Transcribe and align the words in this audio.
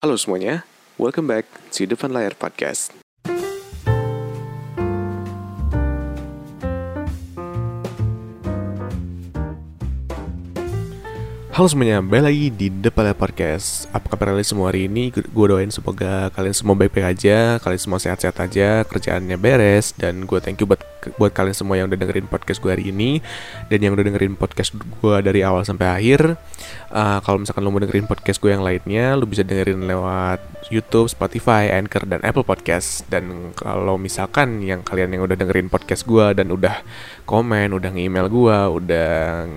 Halo 0.00 0.16
semuanya, 0.16 0.64
welcome 0.96 1.28
back 1.28 1.44
to 1.76 1.84
Depan 1.84 2.08
Layar 2.16 2.32
Podcast. 2.32 2.88
Halo 11.60 11.68
semuanya, 11.68 12.00
balik 12.00 12.24
lagi 12.24 12.46
di 12.56 12.66
Depan 12.72 13.04
Layar 13.04 13.20
Podcast. 13.20 13.84
Apa 13.92 14.16
kabar 14.16 14.32
kalian 14.32 14.48
semua 14.48 14.72
hari 14.72 14.88
ini? 14.88 15.12
Gue 15.12 15.44
doain 15.44 15.68
semoga 15.68 16.32
kalian 16.32 16.56
semua 16.56 16.72
baik-baik 16.72 17.20
aja 17.20 17.60
Kalian 17.60 17.76
semua 17.84 18.00
sehat-sehat 18.00 18.32
aja, 18.40 18.80
kerjaannya 18.88 19.36
beres 19.36 19.92
Dan 19.92 20.24
gue 20.24 20.40
thank 20.40 20.56
you 20.56 20.64
buat, 20.64 20.80
buat 21.20 21.36
kalian 21.36 21.52
semua 21.52 21.76
yang 21.76 21.92
udah 21.92 22.00
dengerin 22.00 22.32
podcast 22.32 22.64
gue 22.64 22.72
hari 22.72 22.88
ini 22.88 23.20
Dan 23.68 23.76
yang 23.84 23.92
udah 23.92 24.08
dengerin 24.08 24.40
podcast 24.40 24.72
gue 24.72 25.16
dari 25.20 25.44
awal 25.44 25.60
sampai 25.68 26.00
akhir. 26.00 26.40
Uh, 26.88 27.20
Kalau 27.20 27.36
misalkan 27.36 27.60
lo 27.60 27.68
mau 27.68 27.84
dengerin 27.84 28.08
podcast 28.08 28.40
gue 28.40 28.56
yang 28.56 28.64
lainnya 28.64 29.20
Lo 29.20 29.28
bisa 29.28 29.44
dengerin 29.44 29.84
lewat 29.84 30.40
Youtube, 30.72 31.12
Spotify, 31.12 31.72
Anchor, 31.76 32.08
dan 32.08 32.24
Apple 32.24 32.44
Podcast. 32.44 33.04
Dan 33.08 33.52
kalau 33.52 34.00
misalkan 34.00 34.64
yang 34.64 34.80
kalian 34.80 35.12
yang 35.12 35.28
udah 35.28 35.36
dengerin 35.36 35.68
podcast 35.68 36.08
gue 36.08 36.32
Dan 36.32 36.52
udah 36.56 36.80
komen, 37.28 37.76
udah 37.76 37.90
nge-email 37.92 38.32
gue, 38.32 38.58
udah 38.80 39.10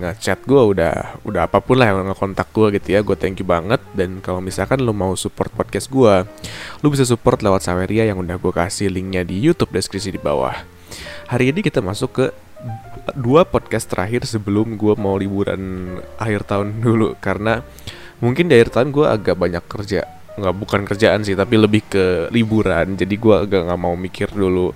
ngechat 0.04 0.44
gue, 0.44 0.62
udah 0.76 1.24
udah 1.24 1.40
apa 1.48 1.64
pun 1.64 1.80
lah 1.80 1.93
yang 2.00 2.10
ngekontak 2.10 2.48
gue 2.50 2.66
gitu 2.80 2.88
ya, 2.96 3.00
gue 3.06 3.16
thank 3.18 3.38
you 3.38 3.46
banget. 3.46 3.78
Dan 3.94 4.18
kalau 4.18 4.42
misalkan 4.42 4.82
lo 4.82 4.90
mau 4.90 5.14
support 5.14 5.54
podcast 5.54 5.86
gue, 5.92 6.14
lo 6.82 6.86
bisa 6.90 7.06
support 7.06 7.38
lewat 7.44 7.62
Saweria 7.62 8.08
yang 8.08 8.18
udah 8.18 8.40
gue 8.40 8.52
kasih 8.52 8.90
linknya 8.90 9.22
di 9.22 9.38
YouTube 9.38 9.70
deskripsi 9.70 10.14
di 10.14 10.20
bawah. 10.20 10.54
Hari 11.30 11.54
ini 11.54 11.62
kita 11.62 11.78
masuk 11.80 12.10
ke 12.10 12.26
dua 13.12 13.44
podcast 13.44 13.90
terakhir 13.90 14.24
sebelum 14.24 14.80
gue 14.80 14.94
mau 14.96 15.14
liburan 15.20 15.94
akhir 16.16 16.48
tahun 16.48 16.68
dulu 16.84 17.14
karena 17.20 17.60
mungkin 18.22 18.48
di 18.48 18.56
akhir 18.56 18.80
tahun 18.80 18.88
gue 18.94 19.06
agak 19.06 19.36
banyak 19.36 19.64
kerja 19.68 20.08
nggak 20.34 20.54
bukan 20.56 20.82
kerjaan 20.82 21.22
sih 21.22 21.38
tapi 21.38 21.54
lebih 21.54 21.86
ke 21.86 22.04
liburan 22.34 22.98
jadi 22.98 23.14
gue 23.14 23.34
agak 23.46 23.60
nggak 23.70 23.80
mau 23.80 23.94
mikir 23.94 24.34
dulu 24.34 24.74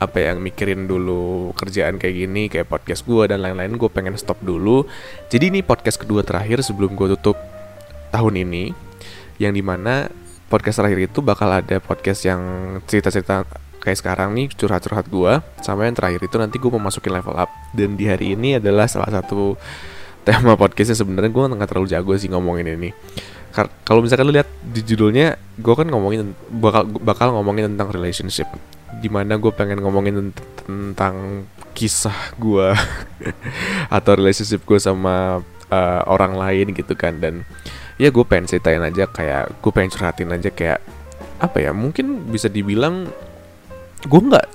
apa 0.00 0.16
yang 0.16 0.40
mikirin 0.40 0.88
dulu 0.88 1.52
kerjaan 1.52 2.00
kayak 2.00 2.14
gini 2.16 2.48
kayak 2.48 2.72
podcast 2.72 3.04
gue 3.04 3.28
dan 3.28 3.44
lain-lain 3.44 3.76
gue 3.76 3.90
pengen 3.92 4.16
stop 4.16 4.40
dulu. 4.40 4.88
Jadi 5.28 5.52
ini 5.52 5.60
podcast 5.60 6.00
kedua 6.00 6.24
terakhir 6.24 6.64
sebelum 6.64 6.96
gue 6.96 7.12
tutup 7.20 7.36
tahun 8.08 8.48
ini 8.48 8.72
yang 9.36 9.52
di 9.52 9.60
mana 9.60 10.08
podcast 10.48 10.80
terakhir 10.80 11.12
itu 11.12 11.20
bakal 11.20 11.52
ada 11.52 11.76
podcast 11.84 12.24
yang 12.24 12.40
cerita-cerita 12.88 13.44
kayak 13.80 13.98
sekarang 14.00 14.32
nih 14.32 14.48
curhat-curhat 14.56 15.08
gue 15.08 15.32
sama 15.60 15.84
yang 15.84 15.96
terakhir 15.96 16.20
itu 16.24 16.36
nanti 16.40 16.56
gue 16.56 16.70
mau 16.72 16.80
masukin 16.80 17.12
level 17.12 17.36
up. 17.36 17.52
Dan 17.76 18.00
di 18.00 18.08
hari 18.08 18.32
ini 18.32 18.56
adalah 18.56 18.88
salah 18.88 19.12
satu 19.12 19.60
tema 20.24 20.56
podcastnya 20.56 20.96
sebenarnya 20.96 21.28
gue 21.28 21.44
nggak 21.60 21.68
terlalu 21.68 21.88
jago 21.92 22.16
sih 22.16 22.32
ngomongin 22.32 22.72
ini. 22.72 22.90
Kalau 23.84 24.00
misalkan 24.00 24.24
lu 24.24 24.32
lihat 24.32 24.48
di 24.64 24.80
judulnya 24.80 25.36
gue 25.60 25.74
kan 25.76 25.84
ngomongin 25.84 26.32
bakal 26.48 26.88
bakal 27.04 27.36
ngomongin 27.36 27.76
tentang 27.76 27.92
relationship 27.92 28.48
di 28.98 29.06
mana 29.06 29.38
gue 29.38 29.52
pengen 29.54 29.78
ngomongin 29.78 30.34
tentang 30.66 31.46
kisah 31.70 32.34
gue 32.36 32.74
atau 33.96 34.12
relationship 34.18 34.66
gue 34.66 34.78
sama 34.82 35.40
uh, 35.70 36.02
orang 36.10 36.34
lain 36.34 36.74
gitu 36.74 36.98
kan. 36.98 37.22
Dan 37.22 37.46
ya 37.96 38.10
gue 38.10 38.24
pengen 38.26 38.50
ceritain 38.50 38.82
aja 38.82 39.06
kayak 39.06 39.62
gue 39.62 39.70
pengen 39.70 39.90
curhatin 39.94 40.34
aja 40.34 40.50
kayak 40.50 40.80
apa 41.40 41.56
ya 41.56 41.72
mungkin 41.72 42.28
bisa 42.28 42.52
dibilang 42.52 43.08
gue 44.00 44.20
nggak 44.20 44.46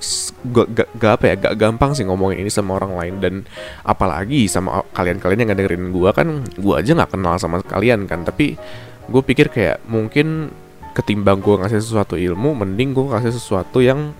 gak, 0.50 0.88
gak 0.98 1.12
apa 1.18 1.24
ya 1.30 1.34
gak 1.38 1.54
gampang 1.54 1.94
sih 1.94 2.02
ngomongin 2.02 2.44
ini 2.44 2.50
sama 2.52 2.76
orang 2.76 2.92
lain. 2.98 3.14
Dan 3.22 3.34
apalagi 3.82 4.46
sama 4.46 4.84
kalian-kalian 4.92 5.48
yang 5.48 5.50
dengerin 5.56 5.90
gue 5.90 6.10
kan 6.12 6.28
gue 6.44 6.74
aja 6.76 6.92
nggak 6.92 7.16
kenal 7.16 7.34
sama 7.40 7.64
kalian 7.64 8.04
kan. 8.04 8.22
Tapi 8.26 8.58
gue 9.06 9.22
pikir 9.22 9.48
kayak 9.48 9.86
mungkin 9.86 10.50
ketimbang 10.96 11.44
gue 11.44 11.60
ngasih 11.60 11.78
sesuatu 11.84 12.16
ilmu 12.16 12.56
mending 12.56 12.96
gue 12.96 13.04
ngasih 13.12 13.36
sesuatu 13.36 13.84
yang 13.84 14.16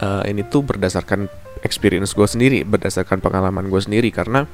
uh, 0.00 0.22
ini 0.26 0.46
tuh 0.46 0.64
berdasarkan 0.64 1.26
experience 1.62 2.12
gue 2.12 2.26
sendiri, 2.26 2.62
berdasarkan 2.62 3.20
pengalaman 3.20 3.68
gue 3.68 3.80
sendiri 3.80 4.08
karena 4.10 4.46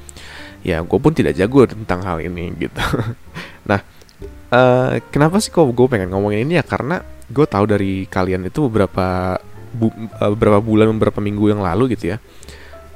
ya 0.60 0.84
gue 0.84 0.98
pun 1.00 1.12
tidak 1.16 1.36
jago 1.36 1.64
tentang 1.64 2.04
hal 2.04 2.20
ini 2.20 2.52
gitu. 2.58 2.80
nah, 3.70 3.80
uh, 4.52 5.00
kenapa 5.08 5.40
sih 5.40 5.52
kok 5.52 5.68
gue 5.70 5.86
pengen 5.88 6.12
ngomongin 6.12 6.46
ini 6.46 6.60
ya 6.60 6.64
karena 6.64 7.00
gue 7.30 7.46
tahu 7.46 7.64
dari 7.70 8.04
kalian 8.10 8.50
itu 8.50 8.66
beberapa 8.66 9.38
bu, 9.72 9.88
uh, 10.18 10.30
beberapa 10.34 10.58
bulan, 10.58 10.90
beberapa 10.98 11.22
minggu 11.22 11.54
yang 11.56 11.62
lalu 11.62 11.94
gitu 11.94 12.16
ya 12.16 12.18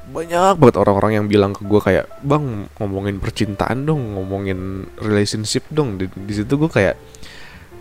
banyak 0.05 0.61
banget 0.61 0.77
orang-orang 0.79 1.13
yang 1.19 1.27
bilang 1.27 1.57
ke 1.57 1.67
gue 1.67 1.81
kayak 1.81 2.07
bang 2.23 2.71
ngomongin 2.79 3.19
percintaan 3.19 3.83
dong 3.83 4.15
ngomongin 4.15 4.87
relationship 5.01 5.65
dong 5.73 5.99
di, 5.99 6.07
di 6.07 6.33
situ 6.37 6.55
gue 6.55 6.71
kayak 6.71 6.95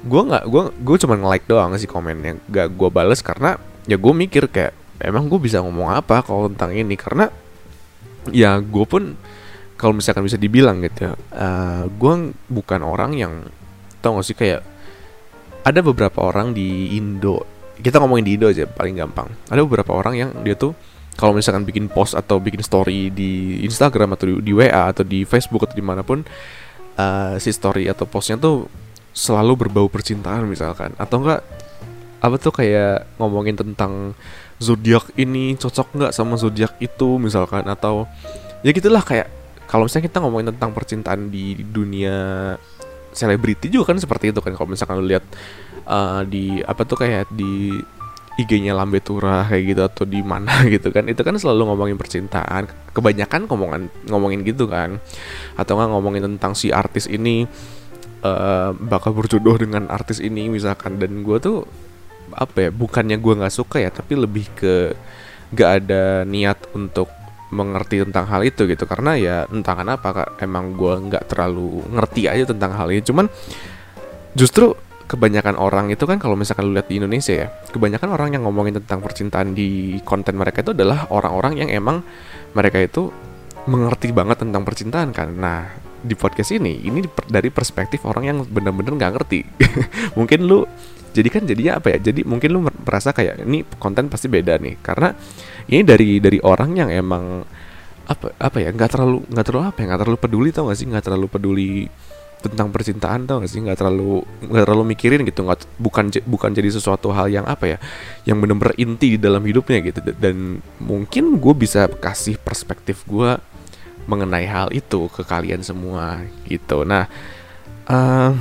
gue 0.04 0.22
nggak 0.32 0.44
gue 0.48 0.64
gue 0.82 0.96
cuma 1.04 1.20
nge 1.20 1.28
like 1.30 1.46
doang 1.46 1.76
sih 1.78 1.86
komennya 1.86 2.40
gak 2.48 2.74
gue 2.74 2.90
bales 2.90 3.22
karena 3.22 3.60
ya 3.90 3.98
gue 4.00 4.14
mikir 4.14 4.48
kayak 4.48 4.74
emang 5.04 5.28
gue 5.28 5.40
bisa 5.40 5.60
ngomong 5.60 5.92
apa 5.92 6.24
kalau 6.24 6.48
tentang 6.52 6.72
ini? 6.76 6.96
Karena 6.96 7.28
ya 8.32 8.60
gue 8.60 8.86
pun 8.88 9.16
kalau 9.76 10.00
misalkan 10.00 10.24
bisa 10.24 10.40
dibilang 10.40 10.80
gitu 10.80 11.12
ya 11.12 11.14
uh, 11.36 11.84
gue 11.92 12.14
bukan 12.48 12.82
orang 12.88 13.20
yang 13.20 13.34
tau 14.00 14.16
gak 14.16 14.24
sih 14.24 14.38
kayak 14.38 14.64
ada 15.68 15.80
beberapa 15.84 16.24
orang 16.24 16.56
di 16.56 16.96
Indo 16.96 17.44
kita 17.80 18.00
ngomongin 18.00 18.26
di 18.28 18.32
Indo 18.40 18.48
aja 18.48 18.70
paling 18.70 18.96
gampang. 18.96 19.28
Ada 19.50 19.60
beberapa 19.66 19.92
orang 19.98 20.14
yang 20.16 20.30
dia 20.46 20.54
tuh 20.54 20.72
kalau 21.14 21.34
misalkan 21.34 21.66
bikin 21.66 21.90
post 21.90 22.14
atau 22.18 22.38
bikin 22.42 22.62
story 22.62 23.10
di 23.14 23.62
Instagram 23.66 24.18
atau 24.18 24.26
di, 24.30 24.34
di 24.42 24.52
WA 24.54 24.90
atau 24.90 25.06
di 25.06 25.26
Facebook 25.26 25.66
atau 25.70 25.78
di 25.78 25.86
mana 25.86 26.02
pun 26.02 26.22
uh, 26.98 27.36
si 27.38 27.50
story 27.54 27.90
atau 27.90 28.06
postnya 28.10 28.38
tuh 28.38 28.66
selalu 29.14 29.68
berbau 29.68 29.90
percintaan 29.90 30.46
misalkan. 30.46 30.94
Atau 30.98 31.22
enggak 31.26 31.42
apa 32.24 32.36
tuh 32.40 32.56
kayak 32.56 33.20
ngomongin 33.20 33.60
tentang 33.60 34.16
zodiak 34.64 35.12
ini 35.20 35.60
cocok 35.60 35.88
nggak 35.92 36.12
sama 36.16 36.40
zodiak 36.40 36.80
itu 36.80 37.20
misalkan? 37.20 37.68
Atau 37.68 38.08
ya 38.64 38.72
gitulah 38.72 39.04
kayak 39.04 39.28
kalau 39.68 39.92
misalnya 39.92 40.08
kita 40.08 40.24
ngomongin 40.24 40.56
tentang 40.56 40.72
percintaan 40.72 41.28
di 41.28 41.60
dunia 41.68 42.16
selebriti 43.12 43.68
juga 43.68 43.92
kan 43.92 44.00
seperti 44.00 44.32
itu 44.32 44.40
kan. 44.40 44.56
Kalau 44.56 44.72
misalkan 44.72 45.04
lu 45.04 45.12
lihat 45.12 45.28
uh, 45.84 46.24
di 46.24 46.64
apa 46.64 46.88
tuh 46.88 47.04
kayak 47.04 47.28
di 47.36 47.76
IG-nya 48.34 48.74
Lambe 48.74 48.98
Tura 48.98 49.46
kayak 49.46 49.64
gitu 49.68 49.82
atau 49.86 50.04
di 50.08 50.24
mana 50.24 50.64
gitu 50.74 50.96
kan. 50.96 51.04
Itu 51.12 51.28
kan 51.28 51.36
selalu 51.36 51.76
ngomongin 51.76 52.00
percintaan. 52.00 52.72
Kebanyakan 52.96 53.52
ngomongan 53.52 53.82
ngomongin 54.08 54.48
gitu 54.48 54.72
kan. 54.72 55.04
Atau 55.60 55.76
nggak 55.76 55.92
ngomongin 55.92 56.24
tentang 56.24 56.56
si 56.56 56.72
artis 56.72 57.06
ini 57.12 57.44
uh, 58.24 58.72
bakal 58.74 59.12
berjodoh 59.12 59.60
dengan 59.60 59.92
artis 59.92 60.24
ini 60.24 60.48
misalkan. 60.48 60.98
Dan 60.98 61.22
gue 61.22 61.38
tuh 61.44 61.68
apa 62.36 62.68
ya 62.68 62.70
bukannya 62.70 63.18
gue 63.18 63.34
nggak 63.40 63.54
suka 63.54 63.78
ya 63.80 63.90
tapi 63.94 64.18
lebih 64.18 64.50
ke 64.54 64.98
gak 65.54 65.86
ada 65.86 66.26
niat 66.26 66.58
untuk 66.74 67.08
mengerti 67.54 68.02
tentang 68.02 68.26
hal 68.26 68.42
itu 68.42 68.66
gitu. 68.66 68.84
Karena 68.90 69.14
ya 69.14 69.46
entah 69.48 69.78
kenapa 69.78 70.08
kak 70.12 70.30
emang 70.42 70.74
gue 70.74 71.14
nggak 71.14 71.30
terlalu 71.30 71.86
ngerti 71.94 72.26
aja 72.26 72.50
tentang 72.50 72.74
hal 72.74 72.90
ini. 72.90 73.06
Cuman 73.06 73.30
justru 74.34 74.74
kebanyakan 75.06 75.62
orang 75.62 75.94
itu 75.94 76.10
kan 76.10 76.18
kalau 76.18 76.34
misalkan 76.34 76.74
lu 76.74 76.74
lihat 76.74 76.90
di 76.90 76.98
Indonesia 76.98 77.46
ya 77.46 77.48
kebanyakan 77.70 78.10
orang 78.18 78.34
yang 78.34 78.50
ngomongin 78.50 78.82
tentang 78.82 79.04
percintaan 79.04 79.54
di 79.54 80.02
konten 80.02 80.34
mereka 80.34 80.66
itu 80.66 80.74
adalah 80.74 81.06
orang-orang 81.14 81.62
yang 81.62 81.70
emang 81.70 82.02
mereka 82.58 82.82
itu 82.82 83.14
mengerti 83.70 84.10
banget 84.10 84.42
tentang 84.42 84.66
percintaan 84.66 85.14
kan. 85.14 85.30
Nah 85.38 85.70
di 86.04 86.20
podcast 86.20 86.52
ini 86.52 86.84
ini 86.84 87.00
dari 87.30 87.48
perspektif 87.48 88.04
orang 88.04 88.24
yang 88.28 88.38
benar-benar 88.44 88.98
nggak 88.98 89.14
ngerti. 89.22 89.40
Mungkin 90.18 90.40
lu 90.50 90.66
jadi 91.14 91.30
kan 91.30 91.46
jadinya 91.46 91.78
apa 91.78 91.94
ya? 91.94 92.10
Jadi 92.10 92.26
mungkin 92.26 92.50
lu 92.50 92.60
merasa 92.66 93.14
kayak 93.14 93.46
ini 93.46 93.62
konten 93.78 94.10
pasti 94.10 94.26
beda 94.26 94.58
nih. 94.58 94.82
Karena 94.82 95.14
ini 95.70 95.86
dari 95.86 96.18
dari 96.18 96.42
orang 96.42 96.74
yang 96.74 96.90
emang 96.90 97.46
apa 98.04 98.36
apa 98.36 98.58
ya 98.60 98.74
nggak 98.74 98.90
terlalu 98.92 99.24
nggak 99.32 99.46
terlalu 99.48 99.64
apa 99.70 99.78
ya 99.80 99.86
nggak 99.94 100.02
terlalu 100.02 100.20
peduli 100.20 100.50
tau 100.50 100.66
gak 100.68 100.78
sih? 100.82 100.88
Nggak 100.90 101.04
terlalu 101.06 101.28
peduli 101.30 101.72
tentang 102.44 102.68
percintaan 102.74 103.24
tau 103.30 103.40
gak 103.46 103.52
sih? 103.54 103.62
Nggak 103.62 103.78
terlalu 103.80 104.26
nggak 104.50 104.64
terlalu 104.66 104.84
mikirin 104.92 105.22
gitu 105.24 105.46
nggak 105.46 105.60
bukan 105.78 106.06
bukan 106.26 106.50
jadi 106.52 106.70
sesuatu 106.74 107.14
hal 107.14 107.30
yang 107.30 107.46
apa 107.46 107.66
ya 107.66 107.78
yang 108.28 108.42
benar-benar 108.42 108.74
inti 108.76 109.16
di 109.16 109.20
dalam 109.22 109.46
hidupnya 109.46 109.80
gitu. 109.86 110.02
Dan 110.18 110.60
mungkin 110.82 111.38
gue 111.38 111.54
bisa 111.54 111.86
kasih 111.88 112.42
perspektif 112.42 113.06
gue 113.06 113.38
mengenai 114.04 114.50
hal 114.50 114.68
itu 114.76 115.08
ke 115.14 115.24
kalian 115.24 115.64
semua 115.64 116.26
gitu. 116.50 116.84
Nah 116.84 117.08
uh, 117.88 118.36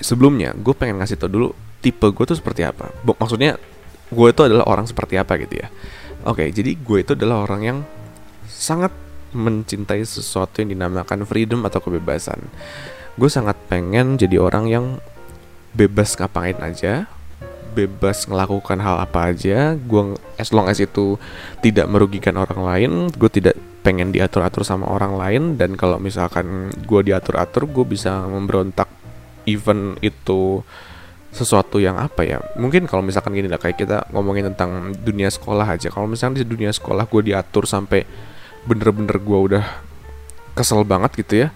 sebelumnya 0.00 0.56
gue 0.56 0.72
pengen 0.72 1.02
ngasih 1.02 1.20
tau 1.20 1.28
dulu 1.28 1.50
tipe 1.82 2.06
gue 2.08 2.24
tuh 2.24 2.38
seperti 2.38 2.62
apa. 2.62 2.94
Maksudnya 3.04 3.58
gue 4.12 4.28
itu 4.30 4.42
adalah 4.46 4.64
orang 4.70 4.86
seperti 4.86 5.18
apa 5.18 5.34
gitu 5.42 5.60
ya. 5.60 5.68
Oke 6.22 6.48
jadi 6.54 6.78
gue 6.78 6.98
itu 7.02 7.12
adalah 7.18 7.44
orang 7.44 7.60
yang 7.66 7.78
sangat 8.46 8.94
mencintai 9.34 10.04
sesuatu 10.04 10.62
yang 10.62 10.78
dinamakan 10.78 11.26
freedom 11.26 11.66
atau 11.66 11.82
kebebasan. 11.82 12.38
Gue 13.18 13.28
sangat 13.28 13.58
pengen 13.66 14.16
jadi 14.16 14.38
orang 14.38 14.70
yang 14.70 14.84
bebas 15.74 16.14
ngapain 16.20 16.56
aja 16.62 17.10
bebas 17.72 18.28
melakukan 18.28 18.78
hal 18.78 19.00
apa 19.00 19.32
aja. 19.32 19.74
Gue 19.74 20.14
as 20.36 20.52
long 20.52 20.68
as 20.68 20.78
itu 20.78 21.16
tidak 21.64 21.88
merugikan 21.88 22.36
orang 22.36 22.60
lain 22.60 22.92
gue 23.08 23.30
tidak 23.32 23.56
pengen 23.82 24.14
diatur-atur 24.14 24.62
sama 24.62 24.86
orang 24.86 25.16
lain. 25.16 25.42
Dan 25.56 25.74
kalau 25.74 25.96
misalkan 25.98 26.70
gue 26.84 27.00
diatur-atur 27.02 27.66
gue 27.66 27.84
bisa 27.88 28.28
memberontak 28.28 28.86
even 29.48 29.98
itu 30.04 30.62
sesuatu 31.32 31.80
yang 31.80 31.96
apa 31.96 32.22
ya? 32.22 32.38
Mungkin 32.60 32.84
kalau 32.84 33.00
misalkan 33.00 33.32
gini 33.32 33.48
lah 33.48 33.56
kayak 33.56 33.80
kita 33.80 34.04
ngomongin 34.12 34.52
tentang 34.52 34.92
dunia 35.00 35.32
sekolah 35.32 35.64
aja. 35.64 35.88
Kalau 35.88 36.04
misalnya 36.04 36.44
di 36.44 36.46
dunia 36.46 36.68
sekolah 36.70 37.08
gue 37.08 37.32
diatur 37.32 37.64
sampai 37.64 38.04
bener-bener 38.68 39.16
gue 39.18 39.38
udah 39.50 39.64
kesel 40.52 40.84
banget 40.84 41.24
gitu 41.24 41.34
ya 41.42 41.48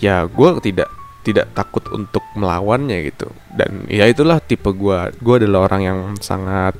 ya 0.00 0.28
gue 0.28 0.48
tidak 0.62 0.88
tidak 1.20 1.52
takut 1.52 1.84
untuk 1.92 2.24
melawannya 2.36 3.12
gitu. 3.12 3.28
Dan 3.52 3.84
ya 3.88 4.08
itulah 4.08 4.40
tipe 4.40 4.68
gue 4.72 4.98
gue 5.16 5.34
adalah 5.36 5.68
orang 5.68 5.82
yang 5.84 5.98
sangat 6.20 6.76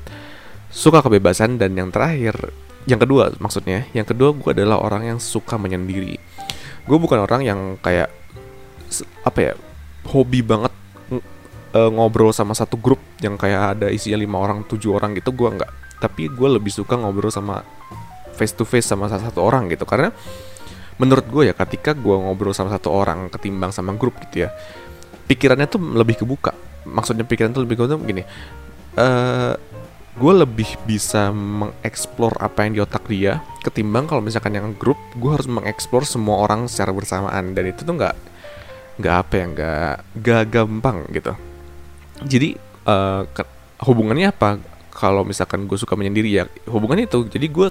suka 0.73 1.03
kebebasan 1.05 1.59
dan 1.59 1.75
yang 1.75 1.91
terakhir 1.91 2.55
yang 2.89 2.97
kedua 2.97 3.29
maksudnya 3.37 3.85
yang 3.93 4.07
kedua 4.07 4.33
gue 4.33 4.49
adalah 4.55 4.81
orang 4.81 5.13
yang 5.13 5.19
suka 5.21 5.57
menyendiri. 5.57 6.17
Gue 6.85 6.97
bukan 6.97 7.21
orang 7.21 7.45
yang 7.45 7.59
kayak 7.81 8.09
apa 9.21 9.39
ya 9.39 9.53
hobi 10.09 10.41
banget 10.41 10.73
uh, 11.75 11.89
ngobrol 11.91 12.31
sama 12.35 12.55
satu 12.55 12.79
grup 12.79 12.99
yang 13.23 13.35
kayak 13.35 13.77
ada 13.77 13.87
isinya 13.91 14.19
lima 14.19 14.37
orang 14.39 14.63
tujuh 14.67 14.95
orang 14.95 15.15
gitu 15.17 15.31
gue 15.35 15.49
nggak 15.59 15.71
tapi 16.01 16.33
gue 16.33 16.49
lebih 16.49 16.73
suka 16.73 16.97
ngobrol 16.97 17.29
sama 17.29 17.61
face 18.33 18.57
to 18.57 18.65
face 18.65 18.89
sama 18.89 19.05
satu 19.05 19.45
orang 19.45 19.69
gitu. 19.69 19.85
Karena 19.85 20.09
menurut 20.97 21.29
gue 21.29 21.43
ya 21.49 21.53
ketika 21.53 21.93
gue 21.93 22.15
ngobrol 22.17 22.57
sama 22.57 22.73
satu 22.73 22.89
orang 22.89 23.29
ketimbang 23.29 23.69
sama 23.69 23.93
grup 23.93 24.17
gitu 24.27 24.45
ya 24.45 24.49
pikirannya 25.29 25.69
tuh 25.69 25.77
lebih 25.77 26.25
kebuka. 26.25 26.57
Maksudnya 26.89 27.21
pikiran 27.29 27.53
tuh 27.53 27.61
lebih 27.61 27.77
kebuka 27.77 28.01
begini 28.01 28.25
uh, 28.25 28.33
eh, 28.97 29.53
gue 30.11 30.33
lebih 30.33 30.67
bisa 30.83 31.29
mengeksplor 31.31 32.35
apa 32.41 32.67
yang 32.67 32.71
di 32.75 32.81
otak 32.83 33.05
dia 33.07 33.39
ketimbang 33.63 34.09
kalau 34.09 34.19
misalkan 34.19 34.57
yang 34.57 34.73
grup 34.75 34.97
gue 35.15 35.31
harus 35.31 35.47
mengeksplor 35.47 36.03
semua 36.03 36.41
orang 36.41 36.65
secara 36.65 36.89
bersamaan. 36.89 37.53
Dan 37.53 37.69
itu 37.69 37.85
tuh 37.85 37.93
nggak 37.93 38.15
nggak 38.97 39.15
apa 39.15 39.33
ya 39.33 39.45
nggak 39.49 39.93
gak 40.21 40.43
gampang 40.51 40.97
gitu 41.13 41.33
jadi 42.25 42.57
uh, 42.85 43.25
ke, 43.29 43.43
hubungannya 43.85 44.29
apa? 44.29 44.61
Kalau 44.91 45.25
misalkan 45.25 45.65
gue 45.65 45.77
suka 45.79 45.97
menyendiri 45.97 46.29
ya 46.29 46.43
hubungannya 46.69 47.09
itu. 47.09 47.25
Jadi 47.25 47.47
gue 47.49 47.67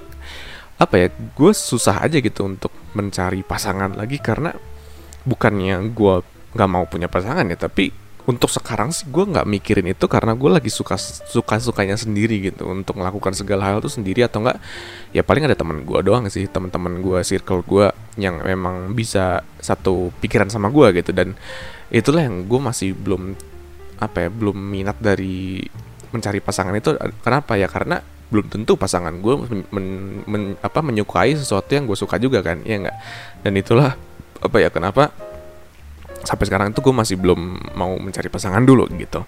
apa 0.81 0.95
ya 0.97 1.07
gue 1.13 1.51
susah 1.53 2.01
aja 2.01 2.17
gitu 2.17 2.41
untuk 2.47 2.73
mencari 2.97 3.45
pasangan 3.45 3.93
lagi 3.93 4.17
karena 4.17 4.49
bukannya 5.21 5.77
gue 5.93 6.15
nggak 6.57 6.69
mau 6.69 6.89
punya 6.89 7.05
pasangan 7.05 7.45
ya 7.45 7.53
tapi 7.53 7.93
untuk 8.25 8.53
sekarang 8.53 8.93
sih 8.93 9.09
gue 9.09 9.25
nggak 9.25 9.49
mikirin 9.49 9.87
itu 9.93 10.05
karena 10.05 10.37
gue 10.37 10.49
lagi 10.49 10.69
suka 10.69 10.93
suka 11.01 11.57
sukanya 11.57 11.97
sendiri 11.97 12.53
gitu. 12.53 12.69
Untuk 12.69 13.01
melakukan 13.01 13.33
segala 13.33 13.73
hal 13.73 13.81
itu 13.81 13.89
sendiri 13.89 14.25
atau 14.25 14.45
enggak 14.45 14.61
ya 15.09 15.25
paling 15.25 15.49
ada 15.49 15.57
teman 15.57 15.81
gue 15.81 15.99
doang 16.05 16.29
sih 16.29 16.45
teman-teman 16.45 17.01
gue 17.01 17.19
circle 17.25 17.65
gue 17.65 17.89
yang 18.21 18.45
memang 18.45 18.93
bisa 18.93 19.41
satu 19.57 20.13
pikiran 20.21 20.53
sama 20.53 20.69
gue 20.69 21.01
gitu. 21.01 21.11
Dan 21.13 21.33
itulah 21.89 22.21
yang 22.21 22.45
gue 22.45 22.59
masih 22.61 22.93
belum 22.93 23.33
apa 24.01 24.27
ya 24.27 24.29
belum 24.33 24.57
minat 24.57 24.97
dari 24.97 25.61
mencari 26.11 26.41
pasangan 26.41 26.73
itu 26.73 26.97
kenapa 27.21 27.55
ya? 27.55 27.69
Karena 27.69 28.01
belum 28.31 28.47
tentu 28.47 28.79
pasangan 28.79 29.11
gue 29.19 29.35
men, 29.43 29.61
men, 29.75 29.87
men, 30.23 30.43
apa 30.63 30.79
menyukai 30.79 31.35
sesuatu 31.35 31.67
yang 31.75 31.83
gue 31.83 31.99
suka 31.99 32.15
juga 32.15 32.39
kan 32.39 32.63
ya 32.63 32.79
enggak 32.79 32.97
dan 33.43 33.53
itulah 33.59 33.91
apa 34.39 34.57
ya 34.57 34.71
kenapa 34.71 35.11
sampai 36.23 36.45
sekarang 36.47 36.71
itu 36.71 36.79
gue 36.79 36.95
masih 36.95 37.19
belum 37.19 37.59
mau 37.75 37.91
mencari 37.99 38.31
pasangan 38.31 38.63
dulu 38.63 38.87
gitu. 38.95 39.27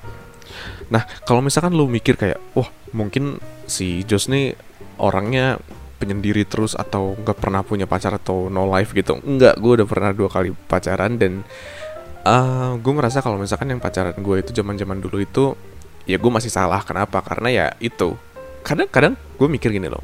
Nah 0.88 1.04
kalau 1.28 1.44
misalkan 1.44 1.76
lu 1.76 1.92
mikir 1.92 2.16
kayak 2.16 2.40
wah 2.56 2.72
mungkin 2.96 3.44
si 3.68 4.08
Jos 4.08 4.32
nih 4.32 4.56
orangnya 5.04 5.60
penyendiri 6.00 6.48
terus 6.48 6.72
atau 6.72 7.20
nggak 7.20 7.38
pernah 7.44 7.60
punya 7.66 7.84
pacar 7.84 8.16
atau 8.16 8.48
no 8.48 8.64
life 8.72 8.96
gitu. 8.96 9.20
Enggak 9.20 9.60
gue 9.60 9.84
udah 9.84 9.88
pernah 9.90 10.16
dua 10.16 10.32
kali 10.32 10.56
pacaran 10.56 11.20
dan 11.20 11.44
uh, 12.24 12.32
eh, 12.32 12.72
gue 12.80 12.94
merasa 12.96 13.20
kalau 13.20 13.38
misalkan 13.38 13.70
yang 13.70 13.84
pacaran 13.84 14.16
gue 14.16 14.36
itu 14.40 14.52
zaman 14.56 14.80
zaman 14.80 14.98
dulu 15.04 15.20
itu 15.20 15.54
ya 16.08 16.20
gue 16.20 16.32
masih 16.32 16.52
salah. 16.52 16.84
Kenapa? 16.84 17.24
Karena 17.24 17.50
ya 17.52 17.66
itu. 17.80 18.16
Kadang-kadang 18.64 19.20
gue 19.20 19.48
mikir 19.48 19.76
gini 19.76 19.92
loh. 19.92 20.04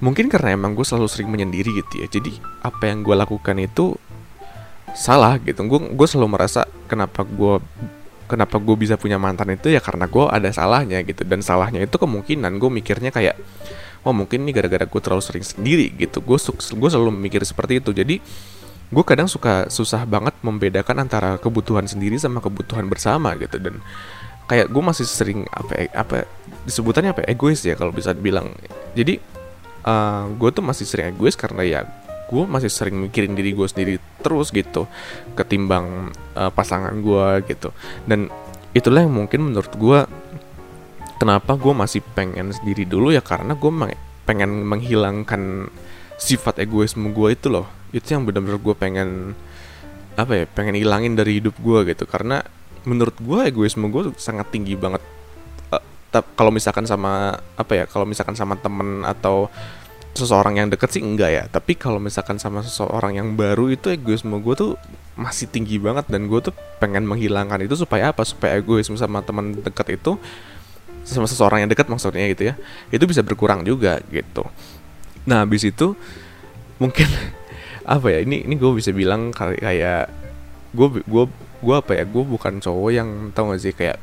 Mungkin 0.00 0.32
karena 0.32 0.56
emang 0.56 0.72
gue 0.72 0.84
selalu 0.84 1.08
sering 1.08 1.28
menyendiri 1.28 1.76
gitu 1.76 1.94
ya. 2.00 2.06
Jadi 2.08 2.40
apa 2.64 2.88
yang 2.88 3.04
gue 3.04 3.16
lakukan 3.16 3.56
itu 3.60 3.96
salah 4.96 5.36
gitu. 5.40 5.60
Gue 5.64 5.80
gue 5.92 6.06
selalu 6.08 6.40
merasa 6.40 6.64
kenapa 6.88 7.24
gue 7.24 7.60
kenapa 8.28 8.56
gue 8.62 8.76
bisa 8.78 8.94
punya 8.94 9.18
mantan 9.18 9.50
itu 9.52 9.68
ya 9.74 9.82
karena 9.82 10.08
gue 10.08 10.24
ada 10.28 10.48
salahnya 10.52 11.04
gitu. 11.04 11.24
Dan 11.24 11.44
salahnya 11.44 11.84
itu 11.84 11.96
kemungkinan 11.96 12.56
gue 12.56 12.70
mikirnya 12.72 13.12
kayak 13.12 13.36
oh 14.00 14.16
mungkin 14.16 14.48
ini 14.48 14.56
gara-gara 14.56 14.88
gue 14.88 15.00
terlalu 15.00 15.24
sering 15.24 15.44
sendiri 15.44 15.92
gitu. 15.96 16.24
Gue 16.24 16.40
gue 16.56 16.90
selalu 16.92 17.12
mikir 17.12 17.44
seperti 17.44 17.84
itu. 17.84 17.92
Jadi 17.92 18.16
gue 18.90 19.04
kadang 19.06 19.30
suka 19.30 19.70
susah 19.70 20.02
banget 20.02 20.34
membedakan 20.42 21.06
antara 21.06 21.38
kebutuhan 21.38 21.86
sendiri 21.86 22.18
sama 22.18 22.42
kebutuhan 22.42 22.90
bersama 22.90 23.38
gitu. 23.38 23.62
Dan 23.62 23.78
kayak 24.50 24.66
gue 24.66 24.82
masih 24.82 25.06
sering 25.06 25.46
apa 25.54 25.72
ya, 25.78 25.86
apa 25.94 26.26
disebutannya 26.66 27.14
apa 27.14 27.22
egois 27.30 27.62
ya 27.62 27.78
kalau 27.78 27.94
bisa 27.94 28.10
dibilang. 28.10 28.50
Jadi 28.98 29.22
uh, 29.86 29.90
eh, 29.90 30.22
gue 30.34 30.50
tuh 30.50 30.64
masih 30.66 30.84
sering 30.90 31.14
egois 31.14 31.38
karena 31.38 31.62
ya 31.62 31.80
gue 32.30 32.44
masih 32.46 32.70
sering 32.70 32.98
mikirin 32.98 33.34
diri 33.34 33.54
gue 33.54 33.66
sendiri 33.66 33.98
terus 34.22 34.54
gitu 34.54 34.86
ketimbang 35.34 36.10
uh, 36.34 36.50
pasangan 36.50 36.94
gue 36.98 37.46
gitu. 37.46 37.70
Dan 38.10 38.26
itulah 38.74 39.06
yang 39.06 39.14
mungkin 39.14 39.50
menurut 39.50 39.70
gue 39.74 40.00
kenapa 41.22 41.54
gue 41.54 41.74
masih 41.74 42.02
pengen 42.14 42.50
sendiri 42.50 42.86
dulu 42.86 43.14
ya 43.14 43.22
karena 43.22 43.54
gue 43.54 43.70
pengen 44.26 44.66
menghilangkan 44.66 45.70
sifat 46.18 46.62
egoisme 46.62 47.10
gue 47.10 47.34
itu 47.34 47.50
loh 47.50 47.79
itu 47.90 48.06
yang 48.14 48.22
benar-benar 48.26 48.58
gue 48.60 48.74
pengen 48.76 49.08
apa 50.18 50.42
ya 50.42 50.44
pengen 50.50 50.76
hilangin 50.76 51.14
dari 51.14 51.38
hidup 51.38 51.56
gue 51.58 51.94
gitu. 51.94 52.04
Karena 52.06 52.42
menurut 52.86 53.16
gue 53.20 53.40
egoisme 53.46 53.86
gue 53.90 54.14
sangat 54.16 54.48
tinggi 54.50 54.74
banget. 54.74 55.02
Uh, 55.70 56.24
kalau 56.34 56.50
misalkan 56.50 56.84
sama 56.86 57.38
apa 57.54 57.72
ya 57.72 57.84
kalau 57.86 58.06
misalkan 58.06 58.34
sama 58.34 58.58
temen 58.58 59.06
atau 59.06 59.46
seseorang 60.10 60.58
yang 60.58 60.68
deket 60.68 60.98
sih 60.98 61.02
enggak 61.02 61.30
ya. 61.30 61.44
Tapi 61.46 61.78
kalau 61.78 62.02
misalkan 62.02 62.38
sama 62.38 62.66
seseorang 62.66 63.16
yang 63.18 63.38
baru 63.38 63.70
itu 63.70 63.94
egoisme 63.94 64.34
gue 64.42 64.54
tuh 64.58 64.72
masih 65.14 65.46
tinggi 65.46 65.78
banget. 65.78 66.10
Dan 66.10 66.26
gue 66.26 66.40
tuh 66.42 66.54
pengen 66.82 67.06
menghilangkan 67.06 67.62
itu 67.62 67.78
supaya 67.78 68.10
apa? 68.10 68.26
Supaya 68.26 68.58
egoisme 68.58 68.98
sama 68.98 69.22
teman 69.22 69.54
deket 69.54 70.00
itu 70.00 70.18
sama 71.04 71.26
seseorang 71.26 71.64
yang 71.64 71.70
dekat 71.70 71.88
maksudnya 71.88 72.28
gitu 72.30 72.52
ya 72.52 72.54
itu 72.92 73.04
bisa 73.08 73.24
berkurang 73.24 73.64
juga 73.64 73.98
gitu. 74.12 74.46
Nah 75.24 75.44
habis 75.44 75.64
itu 75.66 75.96
mungkin 76.78 77.08
apa 77.84 78.06
ya 78.12 78.18
ini 78.24 78.44
ini 78.44 78.54
gue 78.60 78.70
bisa 78.76 78.92
bilang 78.92 79.32
kayak 79.32 80.10
gue 80.74 80.88
gue 81.04 81.24
gue 81.60 81.74
apa 81.76 81.92
ya 81.96 82.04
gue 82.08 82.24
bukan 82.24 82.60
cowok 82.60 82.90
yang 82.92 83.08
tau 83.36 83.52
gak 83.52 83.60
sih 83.60 83.74
kayak 83.76 84.00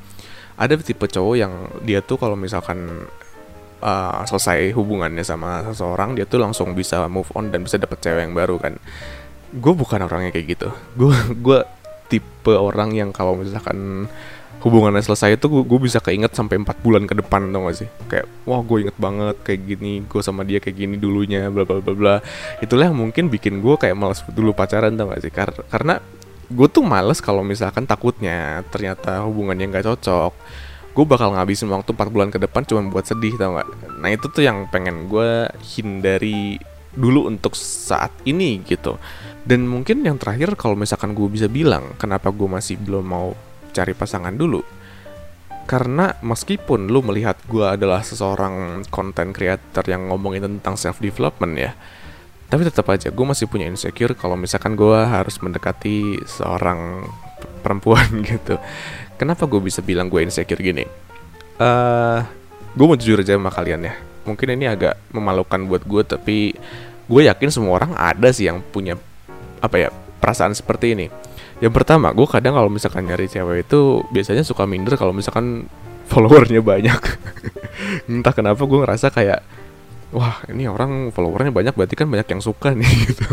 ada 0.57 0.73
tipe 0.81 1.05
cowok 1.05 1.35
yang 1.37 1.53
dia 1.85 2.01
tuh 2.01 2.17
kalau 2.17 2.33
misalkan 2.33 3.05
uh, 3.81 4.21
selesai 4.25 4.73
hubungannya 4.73 5.21
sama 5.21 5.61
seseorang 5.69 6.17
dia 6.17 6.25
tuh 6.25 6.41
langsung 6.41 6.73
bisa 6.73 7.05
move 7.05 7.29
on 7.37 7.53
dan 7.53 7.61
bisa 7.61 7.77
dapet 7.77 8.01
cewek 8.01 8.25
yang 8.25 8.33
baru 8.33 8.57
kan. 8.57 8.73
Gue 9.53 9.73
bukan 9.77 10.03
orangnya 10.05 10.33
kayak 10.33 10.47
gitu. 10.57 10.69
Gue 10.97 11.13
gue 11.45 11.59
tipe 12.07 12.53
orang 12.53 12.95
yang 12.95 13.09
kalau 13.13 13.37
misalkan 13.37 14.09
hubungannya 14.57 15.05
selesai 15.05 15.37
itu 15.37 15.45
gue 15.49 15.79
bisa 15.79 16.01
keinget 16.01 16.33
sampai 16.33 16.57
empat 16.57 16.81
bulan 16.81 17.05
ke 17.05 17.13
depan 17.13 17.49
tau 17.53 17.69
gak 17.69 17.77
sih? 17.77 17.89
Kayak 18.09 18.25
wah 18.43 18.61
gue 18.65 18.89
inget 18.89 18.97
banget 18.97 19.37
kayak 19.45 19.61
gini 19.63 20.01
gue 20.03 20.21
sama 20.25 20.41
dia 20.41 20.57
kayak 20.57 20.77
gini 20.77 20.95
dulunya 20.97 21.47
bla 21.53 21.63
bla 21.63 21.77
bla 21.79 21.93
bla. 21.93 22.15
Itulah 22.59 22.89
yang 22.89 22.97
mungkin 22.97 23.29
bikin 23.29 23.61
gue 23.61 23.75
kayak 23.77 23.93
males 23.93 24.25
dulu 24.33 24.51
pacaran 24.57 24.97
tau 24.97 25.13
gak 25.13 25.21
sih? 25.21 25.31
Kar 25.31 25.53
karena 25.69 26.01
gue 26.47 26.67
tuh 26.71 26.81
males 26.81 27.19
kalau 27.19 27.43
misalkan 27.43 27.83
takutnya 27.83 28.63
ternyata 28.73 29.23
hubungannya 29.27 29.69
nggak 29.69 29.85
cocok. 29.93 30.33
Gue 30.97 31.05
bakal 31.05 31.37
ngabisin 31.37 31.69
waktu 31.69 31.93
4 31.93 32.09
bulan 32.09 32.33
ke 32.33 32.41
depan 32.41 32.65
cuma 32.65 32.81
buat 32.89 33.05
sedih 33.05 33.37
tau 33.37 33.61
gak? 33.61 33.69
Nah 34.01 34.09
itu 34.09 34.25
tuh 34.33 34.41
yang 34.41 34.65
pengen 34.73 35.05
gue 35.05 35.45
hindari 35.77 36.57
dulu 36.97 37.29
untuk 37.29 37.53
saat 37.53 38.09
ini 38.25 38.65
gitu. 38.65 38.97
Dan 39.47 39.69
mungkin 39.69 40.01
yang 40.01 40.17
terakhir 40.17 40.57
kalau 40.57 40.73
misalkan 40.73 41.13
gue 41.13 41.29
bisa 41.29 41.45
bilang 41.45 41.93
kenapa 42.01 42.33
gue 42.33 42.49
masih 42.49 42.75
belum 42.81 43.05
mau 43.05 43.31
cari 43.77 43.93
pasangan 43.93 44.33
dulu. 44.33 44.65
Karena 45.69 46.15
meskipun 46.25 46.89
lu 46.89 47.05
melihat 47.05 47.37
gue 47.45 47.67
adalah 47.67 48.01
seseorang 48.01 48.87
content 48.89 49.35
creator 49.35 49.85
yang 49.85 50.09
ngomongin 50.09 50.47
tentang 50.47 50.79
self 50.79 50.97
development 51.03 51.53
ya 51.59 51.71
tapi 52.47 52.63
tetap 52.63 52.87
aja 52.87 53.11
gue 53.11 53.25
masih 53.27 53.45
punya 53.51 53.67
insecure 53.67 54.15
kalau 54.15 54.39
misalkan 54.39 54.79
gue 54.79 54.99
harus 55.03 55.35
mendekati 55.43 56.23
seorang 56.23 57.03
perempuan 57.59 58.07
gitu. 58.31 58.55
Kenapa 59.19 59.43
gue 59.49 59.59
bisa 59.59 59.83
bilang 59.83 60.07
gue 60.07 60.23
insecure 60.23 60.61
gini? 60.61 60.87
Uh, 61.59 61.65
eh, 61.65 62.19
gue 62.71 62.85
mau 62.87 62.95
jujur 62.95 63.19
aja 63.19 63.35
sama 63.35 63.51
kalian 63.51 63.91
ya. 63.91 63.93
Mungkin 64.23 64.47
ini 64.55 64.65
agak 64.67 64.95
memalukan 65.11 65.59
buat 65.67 65.83
gue 65.83 66.03
tapi 66.07 66.37
gue 67.07 67.21
yakin 67.27 67.51
semua 67.51 67.83
orang 67.83 67.91
ada 67.99 68.31
sih 68.31 68.47
yang 68.47 68.63
punya 68.63 68.95
apa 69.59 69.75
ya 69.75 69.89
perasaan 70.23 70.55
seperti 70.55 70.95
ini 70.95 71.07
yang 71.57 71.73
pertama 71.73 72.13
gue 72.13 72.27
kadang 72.29 72.53
kalau 72.53 72.69
misalkan 72.69 73.09
nyari 73.09 73.25
cewek 73.25 73.65
itu 73.65 74.05
biasanya 74.13 74.45
suka 74.45 74.69
minder 74.69 74.93
kalau 74.93 75.09
misalkan 75.09 75.65
followernya 76.07 76.61
banyak. 76.63 77.01
Entah 78.11 78.33
kenapa 78.33 78.61
gue 78.63 78.79
ngerasa 78.79 79.09
kayak 79.09 79.41
wah 80.15 80.39
ini 80.47 80.71
orang 80.71 81.11
followernya 81.11 81.51
banyak 81.51 81.73
berarti 81.75 81.95
kan 81.99 82.07
banyak 82.07 82.27
yang 82.29 82.41
suka 82.41 82.71
nih. 82.77 82.87
Gitu. 83.09 83.25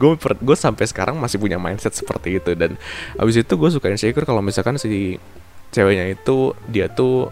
Gue 0.00 0.16
gue 0.18 0.56
sampai 0.56 0.86
sekarang 0.88 1.20
masih 1.20 1.42
punya 1.42 1.60
mindset 1.60 1.92
seperti 1.92 2.40
itu 2.40 2.56
dan 2.56 2.78
abis 3.20 3.44
itu 3.44 3.52
gue 3.54 3.70
suka 3.70 3.90
insecure 3.92 4.24
kalau 4.24 4.40
misalkan 4.40 4.80
si 4.80 5.18
ceweknya 5.74 6.14
itu 6.14 6.54
dia 6.70 6.86
tuh 6.86 7.28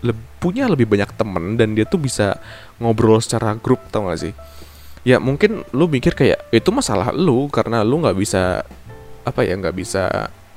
le 0.00 0.16
punya 0.40 0.64
lebih 0.68 0.88
banyak 0.88 1.12
temen 1.16 1.60
dan 1.60 1.76
dia 1.76 1.84
tuh 1.84 2.00
bisa 2.00 2.40
ngobrol 2.80 3.20
secara 3.20 3.52
grup 3.56 3.80
tau 3.92 4.08
gak 4.08 4.20
sih? 4.28 4.32
Ya 5.04 5.16
mungkin 5.16 5.64
lu 5.72 5.88
mikir 5.88 6.12
kayak 6.12 6.52
itu 6.52 6.68
masalah 6.68 7.12
lu 7.12 7.48
karena 7.48 7.80
lu 7.80 8.04
nggak 8.04 8.16
bisa 8.20 8.64
apa 9.26 9.40
ya 9.44 9.54
nggak 9.56 9.76
bisa 9.76 10.08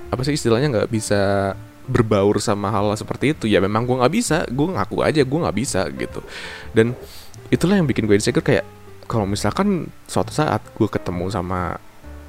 apa 0.10 0.22
sih 0.22 0.38
istilahnya 0.38 0.70
nggak 0.70 0.90
bisa 0.94 1.54
berbaur 1.84 2.40
sama 2.40 2.72
hal 2.72 2.96
seperti 2.96 3.36
itu. 3.36 3.46
Ya 3.50 3.60
memang 3.60 3.84
gue 3.84 4.00
nggak 4.00 4.14
bisa 4.14 4.38
gue 4.48 4.68
ngaku 4.72 4.98
aja 5.04 5.22
gue 5.24 5.40
nggak 5.44 5.58
bisa 5.58 5.82
gitu. 5.92 6.22
Dan 6.72 6.96
itulah 7.52 7.78
yang 7.78 7.88
bikin 7.88 8.08
gue 8.08 8.16
insecure 8.16 8.46
kayak 8.46 8.66
kalau 9.06 9.28
misalkan 9.28 9.92
suatu 10.08 10.32
saat 10.32 10.64
gue 10.74 10.88
ketemu 10.88 11.28
sama 11.30 11.78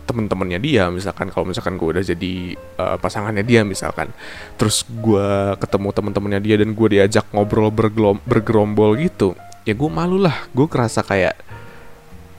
temen-temennya 0.05 0.61
dia 0.61 0.85
misalkan 0.93 1.33
kalau 1.33 1.49
misalkan 1.49 1.81
gue 1.81 1.89
udah 1.97 2.05
jadi 2.05 2.35
uh, 2.77 2.97
pasangannya 3.01 3.41
dia 3.41 3.65
misalkan 3.65 4.13
terus 4.61 4.85
gue 4.85 5.57
ketemu 5.57 5.89
temen-temennya 5.97 6.41
dia 6.45 6.57
dan 6.61 6.77
gue 6.77 6.89
diajak 6.93 7.25
ngobrol 7.33 7.73
bergerombol 8.21 9.01
gitu 9.01 9.33
ya 9.65 9.73
gue 9.73 9.91
malu 9.91 10.21
lah 10.21 10.45
gue 10.53 10.67
ngerasa 10.69 11.01
kayak 11.01 11.41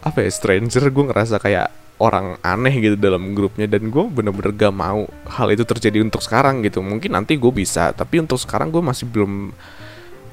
apa 0.06 0.18
ya 0.22 0.30
stranger 0.30 0.94
gue 0.94 1.04
ngerasa 1.10 1.42
kayak 1.42 1.74
orang 1.96 2.36
aneh 2.44 2.76
gitu 2.84 2.96
dalam 3.00 3.32
grupnya 3.32 3.72
dan 3.72 3.88
gue 3.88 4.04
bener-bener 4.12 4.52
gak 4.52 4.76
mau 4.76 5.08
hal 5.32 5.48
itu 5.56 5.64
terjadi 5.64 6.04
untuk 6.04 6.20
sekarang 6.20 6.60
gitu. 6.68 6.84
Mungkin 6.84 7.16
nanti 7.16 7.40
gue 7.40 7.52
bisa 7.52 7.96
tapi 7.96 8.20
untuk 8.20 8.36
sekarang 8.36 8.72
gue 8.72 8.84
masih 8.84 9.08
belum 9.08 9.56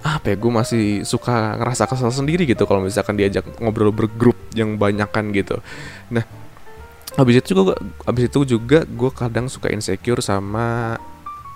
apa 0.03 0.35
ya 0.35 0.37
gue 0.37 0.51
masih 0.51 0.85
suka 1.07 1.55
ngerasa 1.63 1.87
kesal 1.87 2.11
sendiri 2.11 2.43
gitu 2.43 2.67
kalau 2.67 2.83
misalkan 2.83 3.15
diajak 3.15 3.47
ngobrol 3.63 3.95
bergrup 3.95 4.35
yang 4.59 4.75
banyak 4.75 5.07
kan 5.15 5.31
gitu. 5.31 5.63
Nah 6.11 6.27
habis 7.15 7.39
itu 7.39 7.55
juga 7.55 7.79
habis 8.03 8.27
itu 8.27 8.59
juga 8.59 8.83
gue 8.83 9.11
kadang 9.15 9.47
suka 9.47 9.71
insecure 9.71 10.19
sama 10.19 10.99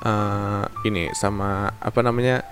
uh, 0.06 0.64
ini 0.86 1.10
sama 1.18 1.74
apa 1.82 2.00
namanya 2.06 2.46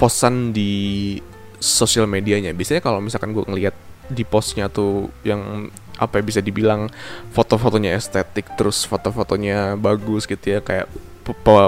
posan 0.00 0.56
di 0.56 1.18
sosial 1.60 2.08
medianya. 2.08 2.56
Biasanya 2.56 2.80
kalau 2.80 3.04
misalkan 3.04 3.36
gue 3.36 3.44
ngelihat 3.44 3.74
di 4.08 4.24
postnya 4.24 4.72
tuh 4.72 5.12
yang 5.22 5.72
apa 5.98 6.22
ya 6.22 6.24
bisa 6.24 6.40
dibilang 6.40 6.86
foto-fotonya 7.34 7.98
estetik 7.98 8.46
terus 8.54 8.86
foto-fotonya 8.86 9.74
bagus 9.74 10.24
gitu 10.24 10.58
ya 10.58 10.60
kayak 10.62 10.86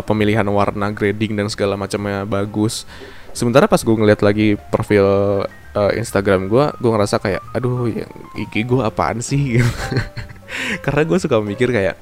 pemilihan 0.07 0.47
warna 0.49 0.89
grading 0.89 1.37
dan 1.37 1.47
segala 1.53 1.77
macamnya 1.77 2.25
bagus. 2.25 2.89
Sementara 3.37 3.69
pas 3.69 3.83
gue 3.83 3.93
ngeliat 3.93 4.25
lagi 4.25 4.57
profil 4.73 5.05
uh, 5.77 5.93
Instagram 5.95 6.49
gue 6.49 6.65
gue 6.81 6.91
ngerasa 6.91 7.21
kayak 7.21 7.43
aduh 7.53 7.87
yang 7.87 8.11
iki 8.39 8.65
gue 8.65 8.81
apaan 8.81 9.21
sih? 9.21 9.61
Karena 10.85 11.03
gue 11.07 11.19
suka 11.21 11.39
mikir 11.39 11.71
kayak 11.71 11.95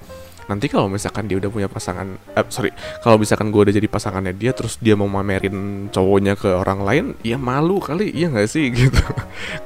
nanti 0.48 0.66
kalau 0.66 0.88
misalkan 0.88 1.28
dia 1.28 1.36
udah 1.36 1.52
punya 1.52 1.68
pasangan 1.68 2.16
eh, 2.32 2.46
sorry 2.48 2.72
kalau 3.04 3.20
misalkan 3.20 3.52
gue 3.52 3.60
udah 3.68 3.74
jadi 3.76 3.88
pasangannya 3.88 4.32
dia 4.32 4.56
terus 4.56 4.80
dia 4.80 4.96
mau 4.96 5.06
mamerin 5.06 5.88
cowoknya 5.92 6.34
ke 6.40 6.48
orang 6.48 6.80
lain 6.82 7.04
ya 7.20 7.36
malu 7.36 7.78
kali 7.78 8.08
iya 8.16 8.32
nggak 8.32 8.48
sih 8.48 8.72
gitu. 8.78 9.00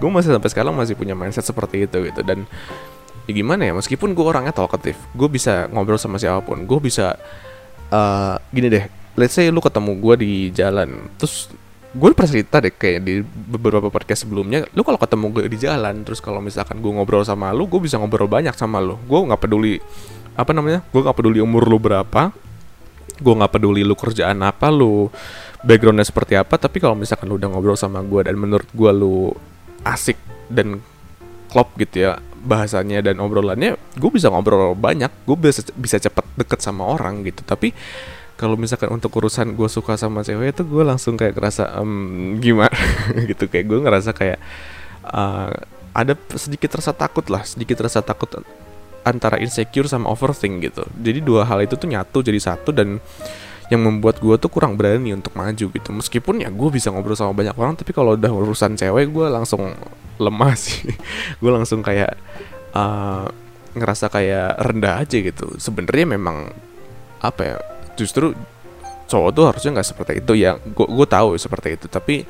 Gue 0.03 0.11
masih 0.11 0.35
sampai 0.35 0.51
sekarang 0.51 0.75
masih 0.75 0.99
punya 0.99 1.15
mindset 1.15 1.47
seperti 1.47 1.87
itu 1.87 2.11
gitu. 2.11 2.21
Dan 2.27 2.45
ya 3.27 3.33
gimana 3.33 3.71
ya 3.71 3.73
meskipun 3.73 4.19
gue 4.19 4.25
orangnya 4.27 4.51
talkative 4.51 4.99
gue 5.15 5.29
bisa 5.31 5.71
ngobrol 5.71 5.99
sama 5.99 6.19
siapa 6.19 6.43
pun 6.43 6.67
gue 6.67 6.79
bisa 6.83 7.15
uh, 7.95 8.35
gini 8.51 8.67
deh 8.67 8.85
let's 9.15 9.39
say 9.39 9.47
lu 9.47 9.63
ketemu 9.63 9.95
gue 10.03 10.15
di 10.19 10.33
jalan 10.51 11.07
terus 11.23 11.47
gue 11.93 12.09
pernah 12.17 12.31
cerita 12.33 12.57
deh 12.59 12.73
kayak 12.73 13.01
di 13.05 13.21
beberapa 13.23 13.93
podcast 13.93 14.25
sebelumnya 14.25 14.65
lu 14.73 14.81
kalau 14.83 14.97
ketemu 14.97 15.27
gue 15.29 15.43
di 15.53 15.59
jalan 15.61 16.03
terus 16.03 16.25
kalau 16.25 16.41
misalkan 16.41 16.81
gue 16.81 16.89
ngobrol 16.89 17.23
sama 17.23 17.53
lu 17.53 17.69
gue 17.69 17.79
bisa 17.85 18.01
ngobrol 18.01 18.27
banyak 18.27 18.57
sama 18.57 18.81
lu. 18.81 18.97
Gue 19.05 19.21
nggak 19.29 19.41
peduli 19.45 19.77
apa 20.33 20.51
namanya 20.57 20.81
gue 20.89 21.01
nggak 21.01 21.17
peduli 21.17 21.39
umur 21.45 21.69
lu 21.69 21.77
berapa 21.77 22.33
gue 23.23 23.35
nggak 23.37 23.53
peduli 23.53 23.85
lu 23.85 23.95
kerjaan 23.95 24.41
apa 24.43 24.73
lu 24.73 25.13
backgroundnya 25.63 26.07
seperti 26.07 26.35
apa 26.35 26.57
tapi 26.59 26.83
kalau 26.83 26.97
misalkan 26.97 27.29
lu 27.29 27.37
udah 27.39 27.49
ngobrol 27.53 27.79
sama 27.79 28.01
gue 28.03 28.27
dan 28.27 28.35
menurut 28.35 28.67
gue 28.73 28.91
lu 28.91 29.31
asik 29.85 30.17
dan 30.49 30.83
klop 31.53 31.77
gitu 31.77 32.09
ya 32.09 32.19
bahasanya 32.43 33.05
dan 33.05 33.23
obrolannya 33.23 33.79
gue 33.95 34.11
bisa 34.11 34.33
ngobrol 34.33 34.75
banyak 34.75 35.13
gue 35.29 35.37
bisa 35.39 35.63
bisa 35.79 35.97
cepet 36.03 36.27
deket 36.35 36.59
sama 36.59 36.89
orang 36.89 37.23
gitu. 37.23 37.47
Tapi 37.47 37.71
kalau 38.35 38.59
misalkan 38.59 38.91
untuk 38.91 39.15
urusan 39.15 39.55
gue 39.55 39.69
suka 39.71 39.95
sama 39.95 40.27
cewek 40.27 40.57
itu 40.57 40.67
gue 40.67 40.83
langsung 40.83 41.15
kayak 41.15 41.39
ngerasa 41.39 41.79
um, 41.79 42.41
gimana? 42.43 42.75
Gitu 43.31 43.47
kayak 43.47 43.71
gue 43.71 43.79
ngerasa 43.79 44.11
kayak 44.11 44.43
uh, 45.07 45.55
ada 45.95 46.17
sedikit 46.35 46.75
rasa 46.75 46.97
takut 46.97 47.23
lah 47.29 47.45
sedikit 47.47 47.79
rasa 47.85 48.01
takut 48.03 48.43
antara 49.03 49.39
insecure 49.39 49.91
sama 49.91 50.11
overthink 50.11 50.63
gitu. 50.71 50.83
Jadi 50.99 51.23
dua 51.23 51.47
hal 51.47 51.63
itu 51.63 51.75
tuh 51.75 51.91
nyatu 51.91 52.23
jadi 52.23 52.39
satu 52.39 52.71
dan 52.71 53.03
yang 53.71 53.89
membuat 53.89 54.21
gue 54.21 54.37
tuh 54.37 54.53
kurang 54.53 54.77
berani 54.77 55.17
untuk 55.17 55.33
maju 55.33 55.67
gitu. 55.73 55.91
Meskipun 55.91 56.45
ya 56.45 56.51
gue 56.53 56.69
bisa 56.69 56.93
ngobrol 56.93 57.17
sama 57.17 57.33
banyak 57.33 57.57
orang 57.57 57.75
tapi 57.75 57.97
kalau 57.97 58.15
udah 58.15 58.29
urusan 58.29 58.77
cewek 58.77 59.09
gue 59.11 59.27
langsung 59.33 59.73
lemah 60.21 60.55
sih. 60.63 60.93
Gue 61.41 61.51
langsung 61.51 61.81
kayak 61.81 62.15
uh, 62.77 63.27
ngerasa 63.73 64.13
kayak 64.13 64.61
rendah 64.61 65.03
aja 65.03 65.17
gitu. 65.19 65.57
Sebenarnya 65.57 66.07
memang 66.19 66.53
apa 67.23 67.43
ya 67.43 67.57
justru 67.95 68.35
cowok 69.07 69.31
tuh 69.33 69.45
harusnya 69.49 69.71
nggak 69.81 69.89
seperti 69.89 70.13
itu. 70.21 70.33
Ya 70.37 70.61
gue 70.61 70.87
gue 70.87 71.07
tahu 71.09 71.35
seperti 71.41 71.81
itu. 71.81 71.87
Tapi 71.89 72.29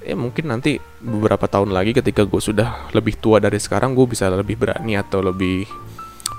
ya 0.00 0.16
mungkin 0.16 0.48
nanti 0.48 0.80
beberapa 1.00 1.44
tahun 1.46 1.70
lagi 1.72 1.92
ketika 1.92 2.24
gue 2.24 2.40
sudah 2.40 2.92
lebih 2.96 3.20
tua 3.20 3.38
dari 3.38 3.60
sekarang 3.60 3.92
gue 3.92 4.06
bisa 4.08 4.28
lebih 4.32 4.56
berani 4.56 4.96
atau 4.96 5.20
lebih 5.20 5.68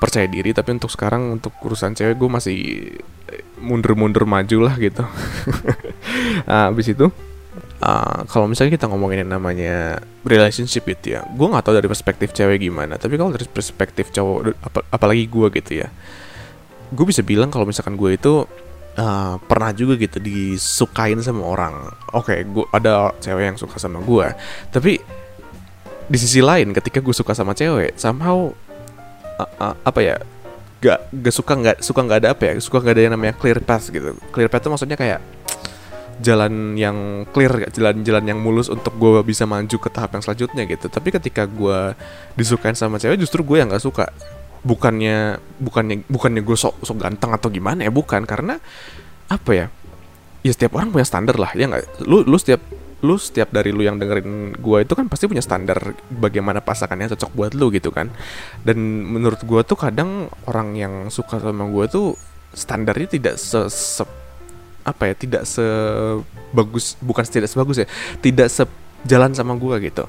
percaya 0.01 0.25
diri. 0.25 0.51
Tapi 0.51 0.77
untuk 0.77 0.89
sekarang 0.89 1.37
untuk 1.39 1.53
urusan 1.61 1.93
cewek 1.93 2.17
gue 2.17 2.29
masih 2.29 2.59
mundur-mundur 3.61 4.25
maju 4.25 4.57
lah 4.65 4.75
gitu. 4.81 5.05
Nah, 6.49 6.67
habis 6.73 6.89
itu 6.89 7.07
uh, 7.85 8.19
kalau 8.25 8.49
misalnya 8.49 8.73
kita 8.73 8.89
ngomongin 8.89 9.23
yang 9.23 9.37
namanya 9.37 10.01
relationship 10.25 10.89
itu 10.89 11.17
ya 11.17 11.21
gue 11.29 11.47
nggak 11.47 11.63
tahu 11.63 11.77
dari 11.77 11.87
perspektif 11.87 12.33
cewek 12.33 12.65
gimana. 12.65 12.97
Tapi 12.97 13.15
kalau 13.15 13.31
dari 13.31 13.45
perspektif 13.45 14.09
cowok 14.09 14.57
ap 14.57 14.75
apalagi 14.89 15.29
gue 15.29 15.47
gitu 15.61 15.85
ya 15.85 15.89
gue 16.91 17.05
bisa 17.07 17.23
bilang 17.23 17.47
kalau 17.47 17.63
misalkan 17.63 17.95
gue 17.95 18.19
itu 18.19 18.43
uh, 18.98 19.36
pernah 19.39 19.71
juga 19.71 19.95
gitu 20.00 20.17
disukain 20.17 21.19
sama 21.24 21.43
orang. 21.45 21.75
Oke 22.15 22.36
okay, 22.36 22.39
gue 22.48 22.65
ada 22.74 23.15
cewek 23.19 23.43
yang 23.53 23.57
suka 23.60 23.77
sama 23.77 24.00
gue 24.03 24.27
tapi 24.71 25.00
di 26.12 26.17
sisi 26.19 26.43
lain 26.43 26.75
ketika 26.75 27.00
gue 27.00 27.15
suka 27.15 27.31
sama 27.31 27.55
cewek 27.55 27.95
somehow 27.95 28.51
uh, 29.39 29.51
uh, 29.63 29.75
apa 29.88 30.00
ya 30.03 30.15
gak 30.81 31.13
gak 31.13 31.33
suka 31.33 31.53
nggak 31.53 31.77
suka 31.86 32.00
nggak 32.01 32.19
ada 32.25 32.29
apa 32.33 32.43
ya 32.50 32.53
suka 32.57 32.81
nggak 32.81 32.95
ada 32.98 33.03
yang 33.05 33.13
namanya 33.13 33.36
clear 33.38 33.62
path 33.62 33.93
gitu. 33.93 34.17
Clear 34.33 34.50
path 34.50 34.65
itu 34.65 34.69
maksudnya 34.74 34.98
kayak 34.98 35.21
jalan 36.21 36.77
yang 36.77 37.25
clear 37.29 37.69
jalan-jalan 37.69 38.25
yang 38.25 38.39
mulus 38.41 38.69
untuk 38.69 38.93
gue 38.98 39.21
bisa 39.25 39.45
maju 39.45 39.77
ke 39.77 39.89
tahap 39.93 40.17
yang 40.17 40.24
selanjutnya 40.25 40.63
gitu. 40.65 40.89
Tapi 40.89 41.10
ketika 41.13 41.45
gue 41.45 41.93
disukain 42.33 42.74
sama 42.74 42.98
cewek 42.98 43.21
justru 43.21 43.45
gue 43.45 43.62
yang 43.62 43.69
nggak 43.69 43.86
suka 43.86 44.10
bukannya 44.61 45.41
bukannya 45.57 46.05
bukannya 46.05 46.41
gue 46.45 46.57
sok 46.57 46.85
sok 46.85 46.97
ganteng 47.01 47.33
atau 47.33 47.49
gimana 47.49 47.85
ya 47.85 47.91
bukan. 47.93 48.23
Karena 48.25 48.57
apa 49.27 49.51
ya 49.51 49.65
ya 50.41 50.51
setiap 50.51 50.77
orang 50.77 50.89
punya 50.93 51.05
standar 51.05 51.37
lah 51.37 51.51
ya 51.53 51.69
nggak? 51.69 52.05
Lu 52.05 52.25
lu 52.25 52.37
setiap 52.37 52.61
lu 53.01 53.17
setiap 53.17 53.49
dari 53.49 53.73
lu 53.73 53.81
yang 53.81 53.97
dengerin 53.97 54.53
gue 54.61 54.77
itu 54.85 54.93
kan 54.93 55.09
pasti 55.09 55.25
punya 55.25 55.41
standar 55.41 55.97
bagaimana 56.13 56.61
pasangannya 56.61 57.09
cocok 57.17 57.31
buat 57.33 57.51
lu 57.57 57.73
gitu 57.73 57.89
kan. 57.89 58.13
Dan 58.61 58.77
menurut 59.09 59.41
gue 59.41 59.61
tuh 59.65 59.77
kadang 59.77 60.29
orang 60.45 60.77
yang 60.77 60.93
suka 61.09 61.41
sama 61.41 61.65
gue 61.65 61.85
tuh 61.89 62.13
standarnya 62.53 63.07
tidak 63.09 63.35
se, 63.41 63.57
se 63.73 64.05
apa 64.81 65.13
ya 65.13 65.15
tidak 65.17 65.43
sebagus 65.45 66.97
bukan 67.01 67.21
tidak 67.25 67.49
sebagus 67.49 67.85
ya 67.85 67.87
tidak 68.21 68.49
sejalan 68.53 69.33
sama 69.33 69.57
gue 69.57 69.89
gitu. 69.89 70.05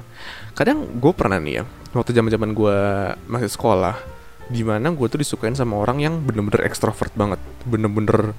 Kadang 0.53 0.85
gue 1.01 1.13
pernah 1.17 1.41
nih 1.41 1.61
ya 1.61 1.63
waktu 1.97 2.13
zaman 2.13 2.29
zaman 2.29 2.49
gue 2.53 2.77
masih 3.25 3.49
sekolah 3.49 4.12
di 4.51 4.61
mana 4.65 4.91
gue 4.91 5.07
tuh 5.07 5.19
disukain 5.19 5.55
sama 5.55 5.79
orang 5.79 6.03
yang 6.03 6.19
bener-bener 6.23 6.67
ekstrovert 6.67 7.11
banget. 7.15 7.39
Bener-bener 7.63 8.35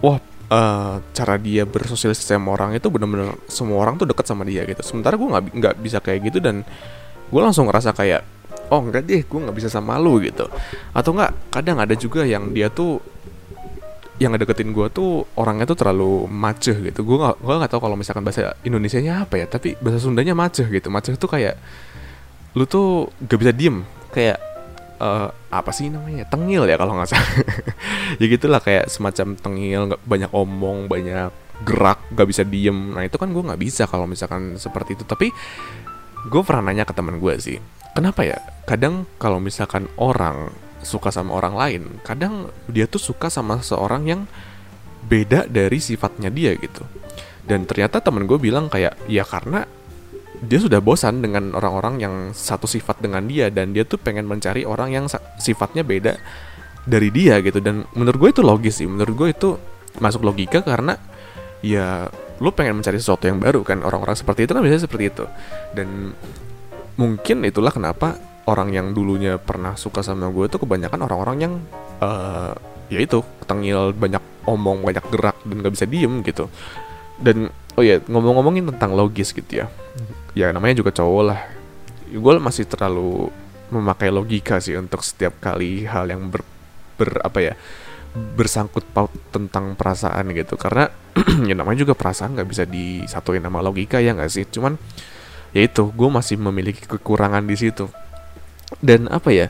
wah 0.00 0.18
uh, 0.50 0.96
cara 1.14 1.34
dia 1.38 1.64
bersosialisasi 1.64 2.36
sama 2.36 2.52
orang 2.52 2.76
itu 2.76 2.90
bener-bener 2.90 3.38
semua 3.46 3.80
orang 3.80 3.96
tuh 3.96 4.10
deket 4.10 4.26
sama 4.26 4.42
dia 4.42 4.66
gitu. 4.66 4.82
Sementara 4.82 5.14
gue 5.14 5.28
nggak 5.28 5.44
nggak 5.54 5.74
bisa 5.80 5.98
kayak 6.02 6.32
gitu 6.32 6.38
dan 6.42 6.66
gue 7.30 7.40
langsung 7.40 7.70
ngerasa 7.70 7.94
kayak 7.94 8.22
oh 8.70 8.80
enggak 8.82 9.06
deh 9.06 9.22
gue 9.22 9.38
nggak 9.38 9.56
bisa 9.56 9.68
sama 9.70 9.96
lu 9.96 10.18
gitu. 10.20 10.50
Atau 10.90 11.14
enggak 11.14 11.32
kadang 11.54 11.78
ada 11.78 11.94
juga 11.94 12.26
yang 12.26 12.50
dia 12.50 12.68
tuh 12.68 12.98
yang 14.20 14.36
ngedeketin 14.36 14.76
gue 14.76 14.86
tuh 14.92 15.24
orangnya 15.40 15.64
tuh 15.64 15.78
terlalu 15.80 16.28
maceh 16.28 16.76
gitu. 16.76 17.00
Gue 17.08 17.16
gak 17.24 17.40
gue 17.40 17.54
nggak 17.56 17.72
tahu 17.72 17.80
kalau 17.80 17.96
misalkan 17.96 18.20
bahasa 18.20 18.52
Indonesia 18.68 19.00
nya 19.00 19.24
apa 19.24 19.40
ya 19.40 19.48
tapi 19.48 19.80
bahasa 19.80 19.96
Sundanya 19.96 20.36
maceh 20.36 20.68
gitu. 20.68 20.92
Maceh 20.92 21.16
tuh 21.16 21.30
kayak 21.30 21.56
lu 22.52 22.68
tuh 22.68 23.08
gak 23.24 23.38
bisa 23.40 23.52
diem. 23.56 23.80
Kayak 24.12 24.49
uh, 25.00 25.32
apa 25.50 25.70
sih 25.72 25.88
namanya? 25.88 26.28
Tengil 26.28 26.68
ya 26.68 26.76
kalau 26.76 26.94
nggak 26.94 27.10
salah. 27.10 27.32
Ya 28.20 28.26
gitulah 28.26 28.60
kayak 28.60 28.90
semacam 28.90 29.38
tengil 29.38 29.80
nggak 29.86 30.02
banyak 30.02 30.30
omong 30.34 30.90
banyak 30.90 31.30
gerak 31.64 31.98
nggak 32.12 32.28
bisa 32.28 32.42
diem. 32.44 32.92
Nah 32.92 33.06
itu 33.06 33.16
kan 33.16 33.32
gue 33.32 33.42
nggak 33.42 33.60
bisa 33.60 33.88
kalau 33.88 34.04
misalkan 34.04 34.60
seperti 34.60 34.98
itu. 34.98 35.06
Tapi 35.08 35.32
gue 36.28 36.42
pernah 36.44 36.68
nanya 36.68 36.84
ke 36.84 36.92
teman 36.92 37.16
gue 37.16 37.34
sih 37.40 37.58
kenapa 37.94 38.24
ya? 38.26 38.38
Kadang 38.66 39.06
kalau 39.18 39.42
misalkan 39.42 39.90
orang 39.98 40.52
suka 40.80 41.12
sama 41.12 41.36
orang 41.36 41.54
lain 41.60 41.82
kadang 42.00 42.48
dia 42.64 42.88
tuh 42.88 42.96
suka 42.96 43.28
sama 43.28 43.60
seorang 43.60 44.08
yang 44.08 44.22
beda 45.04 45.44
dari 45.50 45.76
sifatnya 45.76 46.32
dia 46.32 46.56
gitu. 46.56 46.84
Dan 47.44 47.66
ternyata 47.66 48.00
temen 48.00 48.24
gue 48.24 48.38
bilang 48.40 48.70
kayak 48.70 48.96
ya 49.10 49.26
karena 49.26 49.66
dia 50.40 50.56
sudah 50.56 50.80
bosan 50.80 51.20
dengan 51.20 51.52
orang-orang 51.52 52.00
yang 52.00 52.14
satu 52.32 52.64
sifat 52.64 53.04
dengan 53.04 53.28
dia 53.28 53.52
dan 53.52 53.76
dia 53.76 53.84
tuh 53.84 54.00
pengen 54.00 54.24
mencari 54.24 54.64
orang 54.64 54.88
yang 54.88 55.04
sifatnya 55.36 55.84
beda 55.84 56.16
dari 56.88 57.12
dia 57.12 57.44
gitu. 57.44 57.60
Dan 57.60 57.84
menurut 57.92 58.16
gue 58.16 58.30
itu 58.40 58.42
logis 58.44 58.80
sih. 58.80 58.88
Menurut 58.88 59.14
gue 59.16 59.28
itu 59.36 59.48
masuk 60.00 60.24
logika 60.24 60.64
karena 60.64 60.96
ya 61.60 62.08
lu 62.40 62.48
pengen 62.56 62.80
mencari 62.80 62.96
sesuatu 62.96 63.28
yang 63.28 63.36
baru 63.36 63.60
kan. 63.60 63.84
Orang-orang 63.84 64.16
seperti 64.16 64.48
itu 64.48 64.56
kan 64.56 64.64
biasanya 64.64 64.84
seperti 64.88 65.04
itu. 65.12 65.24
Dan 65.76 66.16
mungkin 66.96 67.44
itulah 67.44 67.72
kenapa 67.72 68.16
orang 68.48 68.72
yang 68.72 68.96
dulunya 68.96 69.36
pernah 69.36 69.76
suka 69.76 70.00
sama 70.00 70.32
gue 70.32 70.48
itu 70.48 70.56
kebanyakan 70.56 71.04
orang-orang 71.04 71.36
yang 71.36 71.54
uh, 72.00 72.56
ya 72.88 72.98
itu 72.98 73.20
ketengil 73.44 73.92
banyak 73.92 74.24
omong 74.48 74.82
banyak 74.82 75.04
gerak 75.12 75.36
dan 75.44 75.56
gak 75.60 75.72
bisa 75.76 75.84
diem 75.84 76.24
gitu. 76.24 76.48
Dan 77.20 77.52
oh 77.80 77.84
ya 77.84 77.96
ngomong-ngomongin 78.04 78.68
tentang 78.76 78.92
logis 78.92 79.32
gitu 79.32 79.64
ya. 79.64 79.66
Ya 80.36 80.52
namanya 80.52 80.84
juga 80.84 80.92
cowok 80.92 81.22
lah. 81.24 81.40
Gue 82.12 82.36
masih 82.36 82.68
terlalu 82.68 83.32
memakai 83.72 84.12
logika 84.12 84.60
sih 84.60 84.76
untuk 84.76 85.00
setiap 85.00 85.40
kali 85.40 85.88
hal 85.88 86.12
yang 86.12 86.28
ber, 86.28 86.44
ber 87.00 87.24
apa 87.24 87.38
ya 87.40 87.54
bersangkut 88.10 88.84
paut 88.92 89.08
tentang 89.32 89.72
perasaan 89.72 90.28
gitu. 90.36 90.60
Karena 90.60 90.92
ya 91.48 91.56
namanya 91.56 91.88
juga 91.88 91.96
perasaan 91.96 92.36
nggak 92.36 92.48
bisa 92.52 92.68
disatuin 92.68 93.40
sama 93.40 93.64
logika 93.64 93.96
ya 94.04 94.12
nggak 94.12 94.28
sih? 94.28 94.44
Cuman 94.44 94.76
ya 95.56 95.64
itu 95.64 95.88
gue 95.88 96.10
masih 96.12 96.36
memiliki 96.36 96.84
kekurangan 96.84 97.48
di 97.48 97.56
situ. 97.56 97.88
Dan 98.84 99.08
apa 99.08 99.32
ya 99.32 99.48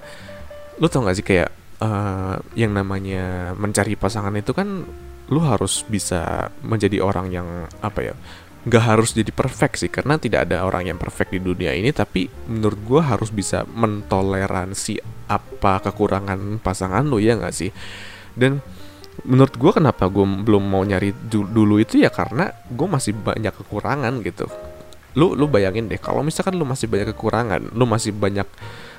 lu 0.80 0.88
tau 0.88 1.04
gak 1.04 1.16
sih 1.20 1.26
kayak 1.26 1.52
uh, 1.84 2.40
yang 2.56 2.72
namanya 2.72 3.52
mencari 3.52 3.92
pasangan 4.00 4.32
itu 4.32 4.56
kan 4.56 4.88
lu 5.30 5.40
harus 5.42 5.86
bisa 5.86 6.50
menjadi 6.60 6.98
orang 6.98 7.30
yang 7.30 7.48
apa 7.80 8.12
ya 8.12 8.14
nggak 8.60 8.84
harus 8.84 9.16
jadi 9.16 9.32
perfect 9.32 9.80
sih 9.80 9.88
karena 9.88 10.20
tidak 10.20 10.44
ada 10.50 10.68
orang 10.68 10.92
yang 10.92 10.98
perfect 11.00 11.32
di 11.32 11.40
dunia 11.40 11.72
ini 11.72 11.96
tapi 11.96 12.28
menurut 12.44 12.76
gue 12.84 13.00
harus 13.00 13.32
bisa 13.32 13.64
mentoleransi 13.64 15.00
apa 15.32 15.80
kekurangan 15.80 16.60
pasangan 16.60 17.06
lu 17.08 17.22
ya 17.22 17.40
nggak 17.40 17.54
sih? 17.56 17.72
Dan 18.36 18.60
menurut 19.24 19.56
gue 19.56 19.72
kenapa 19.72 20.12
gue 20.12 20.26
belum 20.44 20.60
mau 20.60 20.84
nyari 20.84 21.16
dulu 21.32 21.80
itu 21.80 22.04
ya 22.04 22.12
karena 22.12 22.52
gue 22.68 22.88
masih 22.90 23.16
banyak 23.16 23.54
kekurangan 23.64 24.20
gitu. 24.26 24.44
Lu 25.16 25.32
lu 25.32 25.48
bayangin 25.48 25.88
deh 25.88 25.96
kalau 25.96 26.20
misalkan 26.20 26.60
lu 26.60 26.68
masih 26.68 26.84
banyak 26.84 27.16
kekurangan 27.16 27.72
lu 27.72 27.88
masih 27.88 28.12
banyak 28.12 28.46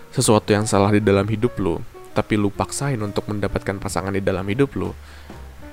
sesuatu 0.09 0.49
yang 0.57 0.65
salah 0.65 0.89
di 0.89 0.99
dalam 1.05 1.29
hidup 1.29 1.55
lu 1.61 1.79
tapi 2.11 2.35
lu 2.35 2.51
paksain 2.51 2.99
untuk 2.99 3.29
mendapatkan 3.31 3.79
pasangan 3.79 4.11
di 4.11 4.19
dalam 4.19 4.43
hidup 4.43 4.75
lu 4.75 4.91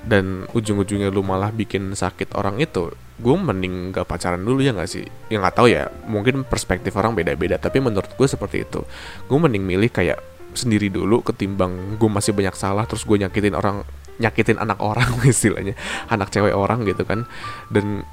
dan 0.05 0.47
ujung-ujungnya 0.55 1.11
lu 1.11 1.25
malah 1.25 1.51
bikin 1.51 1.91
sakit 1.91 2.35
orang 2.37 2.61
itu. 2.61 2.91
Gue 3.19 3.35
mending 3.35 3.91
gak 3.91 4.07
pacaran 4.07 4.39
dulu 4.39 4.63
ya 4.63 4.71
gak 4.71 4.87
sih? 4.87 5.03
Ya 5.27 5.43
nggak 5.43 5.55
tahu 5.59 5.67
ya 5.67 5.91
mungkin 6.07 6.47
perspektif 6.47 6.95
orang 6.95 7.15
beda-beda 7.17 7.59
tapi 7.59 7.83
menurut 7.83 8.07
gue 8.15 8.27
seperti 8.27 8.63
itu. 8.63 8.83
Gue 9.27 9.39
mending 9.39 9.63
milih 9.63 9.91
kayak 9.91 10.19
sendiri 10.55 10.89
dulu 10.89 11.21
ketimbang 11.21 11.99
gue 11.99 12.09
masih 12.09 12.33
banyak 12.33 12.55
salah 12.57 12.87
terus 12.87 13.05
gue 13.05 13.21
nyakitin 13.21 13.53
orang 13.53 13.85
nyakitin 14.23 14.57
anak 14.59 14.79
orang 14.79 15.11
istilahnya. 15.27 15.75
Anak 16.07 16.31
cewek 16.31 16.55
orang 16.55 16.87
gitu 16.87 17.03
kan. 17.03 17.27
Dan 17.67 18.07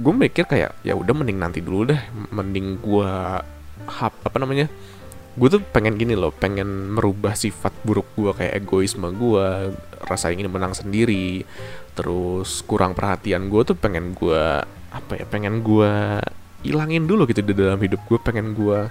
gue 0.00 0.12
mikir 0.16 0.48
kayak 0.50 0.82
ya 0.82 0.98
udah 0.98 1.14
mending 1.14 1.38
nanti 1.38 1.62
dulu 1.62 1.94
deh. 1.94 2.00
Mending 2.34 2.82
gue 2.82 3.10
hap 3.86 4.14
apa 4.26 4.36
namanya? 4.42 4.66
Gue 5.38 5.46
tuh 5.46 5.62
pengen 5.62 5.94
gini 5.94 6.18
loh 6.18 6.34
pengen 6.34 6.98
merubah 6.98 7.38
sifat 7.38 7.70
buruk 7.86 8.10
gue 8.18 8.34
kayak 8.34 8.66
egoisme 8.66 9.06
gue 9.14 9.46
rasa 10.04 10.32
ingin 10.32 10.48
menang 10.48 10.72
sendiri. 10.72 11.44
Terus 11.94 12.64
kurang 12.64 12.96
perhatian 12.96 13.52
gue 13.52 13.62
tuh 13.62 13.76
pengen 13.76 14.16
gue 14.16 14.42
apa 14.90 15.12
ya 15.14 15.26
pengen 15.28 15.62
gue 15.62 16.18
ilangin 16.66 17.06
dulu 17.06 17.24
gitu 17.30 17.40
di 17.40 17.54
dalam 17.56 17.80
hidup 17.80 18.04
gue 18.10 18.18
pengen 18.20 18.52
gue 18.52 18.90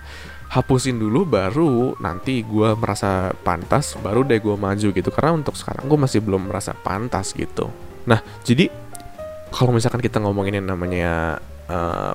hapusin 0.50 0.98
dulu 0.98 1.30
baru 1.30 1.94
nanti 2.02 2.42
gue 2.42 2.74
merasa 2.74 3.30
pantas 3.46 3.94
baru 4.02 4.26
deh 4.26 4.42
gue 4.42 4.56
maju 4.56 4.88
gitu. 4.94 5.10
Karena 5.14 5.32
untuk 5.38 5.58
sekarang 5.58 5.86
gue 5.90 6.00
masih 6.00 6.20
belum 6.22 6.50
merasa 6.50 6.74
pantas 6.74 7.34
gitu. 7.34 7.70
Nah 8.06 8.22
jadi 8.46 8.70
kalau 9.50 9.74
misalkan 9.74 10.02
kita 10.02 10.22
ngomongin 10.22 10.62
yang 10.62 10.70
namanya 10.70 11.42
uh, 11.70 12.14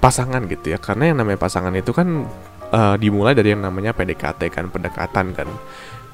pasangan 0.00 0.44
gitu 0.48 0.72
ya. 0.72 0.78
Karena 0.80 1.12
yang 1.12 1.20
namanya 1.20 1.40
pasangan 1.40 1.72
itu 1.76 1.92
kan 1.92 2.28
uh, 2.74 2.96
dimulai 2.98 3.32
dari 3.32 3.54
yang 3.54 3.62
namanya 3.62 3.94
PDKT 3.94 4.50
kan 4.50 4.66
pendekatan 4.68 5.32
kan 5.32 5.48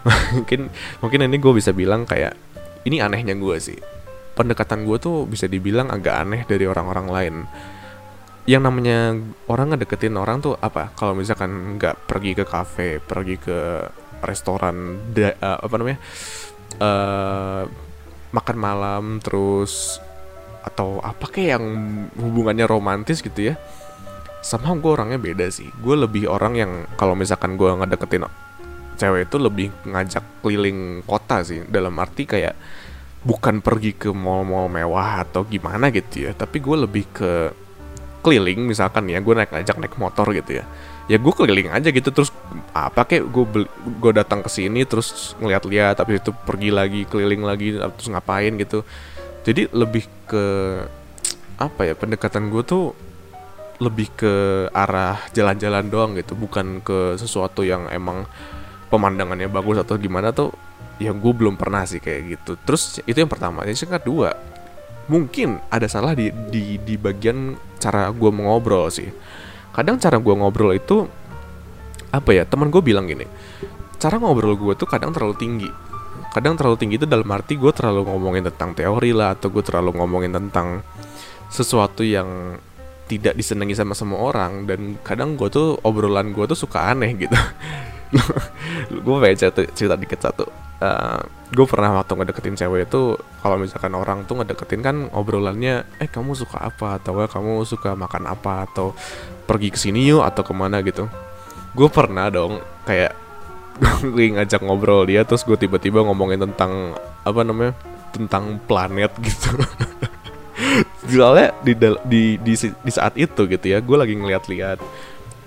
mungkin 0.36 0.72
mungkin 1.04 1.20
ini 1.28 1.36
gue 1.36 1.52
bisa 1.52 1.70
bilang 1.76 2.08
kayak 2.08 2.36
ini 2.88 3.00
anehnya 3.00 3.36
gue 3.36 3.56
sih. 3.60 3.78
Pendekatan 4.34 4.88
gue 4.88 4.96
tuh 4.96 5.28
bisa 5.28 5.44
dibilang 5.44 5.92
agak 5.92 6.14
aneh 6.16 6.42
dari 6.48 6.64
orang-orang 6.64 7.06
lain. 7.10 7.34
Yang 8.48 8.62
namanya 8.64 8.98
orang 9.52 9.76
ngedeketin 9.76 10.16
orang 10.16 10.40
tuh 10.40 10.56
apa? 10.56 10.90
Kalau 10.96 11.12
misalkan 11.12 11.76
nggak 11.76 12.08
pergi 12.08 12.32
ke 12.32 12.44
kafe 12.48 12.98
pergi 12.98 13.36
ke 13.36 13.58
restoran 14.24 15.00
da, 15.12 15.32
uh, 15.32 15.58
apa 15.64 15.74
namanya 15.80 15.98
uh, 16.80 17.64
makan 18.30 18.56
malam 18.56 19.04
terus 19.20 20.00
atau 20.60 21.00
apa 21.00 21.24
kayak 21.28 21.56
yang 21.56 21.66
hubungannya 22.20 22.68
romantis 22.68 23.24
gitu 23.24 23.52
ya 23.52 23.56
sama 24.40 24.72
gue 24.76 24.90
orangnya 24.90 25.20
beda 25.20 25.52
sih. 25.52 25.68
Gue 25.84 26.00
lebih 26.00 26.24
orang 26.28 26.56
yang 26.56 26.72
kalau 26.96 27.12
misalkan 27.12 27.60
gue 27.60 27.68
ngedeketin 27.68 28.24
cewek 29.00 29.32
itu 29.32 29.36
lebih 29.40 29.68
ngajak 29.88 30.44
keliling 30.44 31.00
kota 31.08 31.40
sih. 31.40 31.64
Dalam 31.64 31.96
arti 31.96 32.28
kayak 32.28 32.52
bukan 33.24 33.64
pergi 33.64 33.96
ke 33.96 34.12
mall-mall 34.12 34.68
mewah 34.68 35.24
atau 35.24 35.48
gimana 35.48 35.88
gitu 35.88 36.28
ya. 36.28 36.36
Tapi 36.36 36.60
gue 36.60 36.76
lebih 36.84 37.04
ke 37.08 37.32
keliling 38.20 38.68
misalkan 38.68 39.08
ya. 39.08 39.24
Gue 39.24 39.32
naik 39.32 39.56
ngajak 39.56 39.76
naik 39.80 39.96
motor 39.96 40.28
gitu 40.36 40.60
ya. 40.60 40.64
Ya 41.08 41.16
gue 41.16 41.32
keliling 41.32 41.72
aja 41.72 41.88
gitu. 41.88 42.12
Terus 42.12 42.28
apa 42.76 43.08
kayak 43.08 43.24
gue 43.32 43.64
gue 43.98 44.12
datang 44.12 44.44
ke 44.44 44.52
sini 44.52 44.84
terus 44.84 45.32
ngeliat-liat 45.40 45.96
tapi 45.96 46.20
itu 46.20 46.30
pergi 46.30 46.70
lagi 46.70 47.08
keliling 47.08 47.42
lagi 47.42 47.80
terus 47.80 48.08
ngapain 48.12 48.52
gitu. 48.60 48.84
Jadi 49.40 49.72
lebih 49.72 50.04
ke 50.28 50.44
apa 51.56 51.88
ya 51.88 51.96
pendekatan 51.96 52.52
gue 52.52 52.62
tuh 52.64 52.92
lebih 53.80 54.12
ke 54.12 54.32
arah 54.76 55.16
jalan-jalan 55.32 55.88
doang 55.88 56.12
gitu. 56.20 56.36
Bukan 56.36 56.84
ke 56.84 57.16
sesuatu 57.16 57.64
yang 57.64 57.88
emang 57.88 58.28
pemandangannya 58.90 59.46
bagus 59.46 59.80
atau 59.80 59.94
gimana 59.96 60.34
tuh 60.34 60.50
ya 61.00 61.14
gue 61.14 61.32
belum 61.32 61.56
pernah 61.56 61.86
sih 61.86 62.02
kayak 62.02 62.20
gitu. 62.36 62.52
Terus 62.66 63.00
itu 63.06 63.16
yang 63.16 63.30
pertama. 63.30 63.64
Yang 63.64 63.88
kedua 63.88 64.34
mungkin 65.10 65.58
ada 65.72 65.90
salah 65.90 66.14
di 66.14 66.30
di 66.30 66.78
di 66.78 66.94
bagian 66.94 67.56
cara 67.78 68.10
gue 68.10 68.30
mengobrol 68.34 68.90
sih. 68.90 69.08
Kadang 69.70 70.02
cara 70.02 70.18
gue 70.18 70.34
ngobrol 70.34 70.74
itu 70.74 71.06
apa 72.10 72.34
ya 72.34 72.42
teman 72.42 72.74
gue 72.74 72.82
bilang 72.82 73.06
gini 73.06 73.22
cara 74.00 74.16
ngobrol 74.16 74.56
gue 74.56 74.74
tuh 74.74 74.88
kadang 74.88 75.12
terlalu 75.12 75.36
tinggi. 75.36 75.70
Kadang 76.32 76.56
terlalu 76.56 76.76
tinggi 76.80 76.96
itu 76.96 77.06
dalam 77.06 77.28
arti 77.28 77.60
gue 77.60 77.68
terlalu 77.70 78.08
ngomongin 78.08 78.48
tentang 78.48 78.72
teori 78.72 79.12
lah 79.12 79.36
atau 79.36 79.52
gue 79.52 79.60
terlalu 79.60 80.00
ngomongin 80.00 80.32
tentang 80.32 80.80
sesuatu 81.52 82.00
yang 82.00 82.56
tidak 83.10 83.34
disenangi 83.34 83.74
sama 83.74 83.92
semua 83.92 84.22
orang 84.22 84.64
dan 84.70 84.94
kadang 85.02 85.34
gue 85.34 85.50
tuh 85.50 85.74
obrolan 85.82 86.30
gue 86.30 86.46
tuh 86.46 86.54
suka 86.54 86.94
aneh 86.94 87.18
gitu 87.18 87.34
gue 89.04 89.16
pengen 89.22 89.38
cerita, 89.38 89.60
cerita 89.70 89.94
dikit 89.94 90.20
satu. 90.20 90.44
Uh, 90.80 90.86
eh, 90.86 91.20
gue 91.54 91.66
pernah 91.68 92.00
waktu 92.00 92.12
ngedeketin 92.16 92.56
cewek 92.56 92.88
itu 92.88 93.14
kalau 93.44 93.56
misalkan 93.60 93.92
orang 93.94 94.24
tuh 94.24 94.40
ngedeketin 94.40 94.80
kan 94.80 94.96
obrolannya 95.12 95.86
eh 96.02 96.08
kamu 96.10 96.34
suka 96.34 96.58
apa? 96.58 96.98
Atau 96.98 97.20
eh, 97.22 97.30
kamu 97.30 97.62
suka 97.62 97.94
makan 97.94 98.26
apa? 98.26 98.66
Atau 98.66 98.96
pergi 99.46 99.70
ke 99.70 99.78
sini 99.78 100.06
yuk 100.10 100.26
atau 100.26 100.42
ke 100.42 100.52
mana 100.54 100.82
gitu. 100.82 101.06
Gue 101.76 101.86
pernah 101.86 102.26
dong 102.32 102.58
kayak 102.86 103.14
gue 104.14 104.24
ngajak 104.34 104.60
ngobrol 104.66 105.06
dia 105.06 105.22
terus 105.22 105.46
gue 105.46 105.56
tiba-tiba 105.56 106.02
ngomongin 106.02 106.42
tentang 106.50 106.98
apa 107.22 107.40
namanya 107.46 107.72
tentang 108.10 108.58
planet 108.66 109.14
gitu. 109.22 109.54
Soalnya 111.10 111.54
di, 111.62 111.72
di 111.78 112.26
di 112.42 112.54
di 112.58 112.92
saat 112.92 113.14
itu 113.14 113.46
gitu 113.46 113.66
ya 113.66 113.78
gue 113.78 113.96
lagi 113.96 114.14
ngeliat-liat 114.18 114.78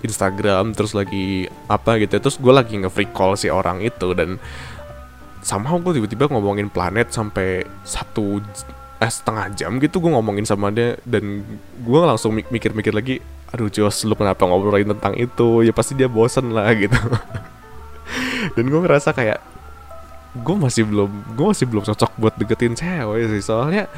Instagram 0.04 0.76
terus 0.76 0.92
lagi 0.92 1.48
apa 1.66 1.96
gitu. 1.96 2.20
Terus 2.20 2.36
gue 2.36 2.52
lagi 2.52 2.76
nge-free 2.76 3.10
call 3.10 3.40
si 3.40 3.48
orang 3.48 3.80
itu 3.80 4.12
dan 4.12 4.36
sama 5.40 5.72
gue 5.80 6.00
tiba-tiba 6.00 6.28
ngomongin 6.28 6.68
planet 6.68 7.12
sampai 7.12 7.64
satu 7.84 8.40
eh, 9.00 9.10
setengah 9.12 9.52
jam 9.56 9.76
gitu 9.80 10.04
gue 10.04 10.12
ngomongin 10.12 10.44
sama 10.44 10.68
dia. 10.68 11.00
Dan 11.08 11.40
gue 11.80 12.00
langsung 12.04 12.36
mikir-mikir 12.36 12.92
lagi 12.92 13.24
aduh 13.54 13.70
Jos 13.70 14.04
lu 14.04 14.12
kenapa 14.12 14.44
ngobrolin 14.44 14.92
tentang 14.92 15.16
itu? 15.16 15.64
Ya 15.64 15.72
pasti 15.72 15.96
dia 15.96 16.12
bosen 16.12 16.52
lah 16.52 16.68
gitu. 16.82 17.00
Dan 18.52 18.68
gue 18.68 18.80
ngerasa 18.84 19.16
kayak 19.16 19.40
gue 20.34 20.56
masih 20.58 20.84
belum 20.84 21.10
gue 21.38 21.46
masih 21.46 21.66
belum 21.70 21.84
cocok 21.86 22.12
buat 22.20 22.34
deketin 22.36 22.76
cewek 22.76 23.32
sih. 23.32 23.40
Soalnya 23.40 23.88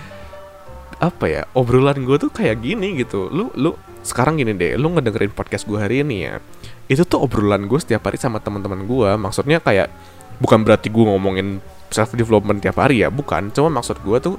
apa 0.97 1.25
ya 1.29 1.43
obrolan 1.53 2.03
gue 2.05 2.17
tuh 2.17 2.33
kayak 2.33 2.65
gini 2.65 3.01
gitu. 3.01 3.29
Lu 3.29 3.53
lu 3.57 3.77
sekarang 4.07 4.39
gini 4.39 4.55
deh 4.55 4.79
lu 4.79 4.95
ngedengerin 4.95 5.35
podcast 5.35 5.67
gue 5.67 5.77
hari 5.77 6.07
ini 6.07 6.31
ya 6.31 6.39
itu 6.87 7.03
tuh 7.03 7.19
obrolan 7.27 7.67
gue 7.67 7.75
setiap 7.83 8.07
hari 8.07 8.15
sama 8.23 8.39
teman-teman 8.39 8.87
gue 8.87 9.11
maksudnya 9.19 9.59
kayak 9.59 9.91
bukan 10.39 10.63
berarti 10.63 10.87
gue 10.87 11.03
ngomongin 11.03 11.59
self 11.91 12.15
development 12.15 12.63
tiap 12.63 12.79
hari 12.79 13.03
ya 13.03 13.09
bukan. 13.11 13.51
Cuma 13.51 13.81
maksud 13.81 14.03
gue 14.03 14.19
tuh 14.23 14.37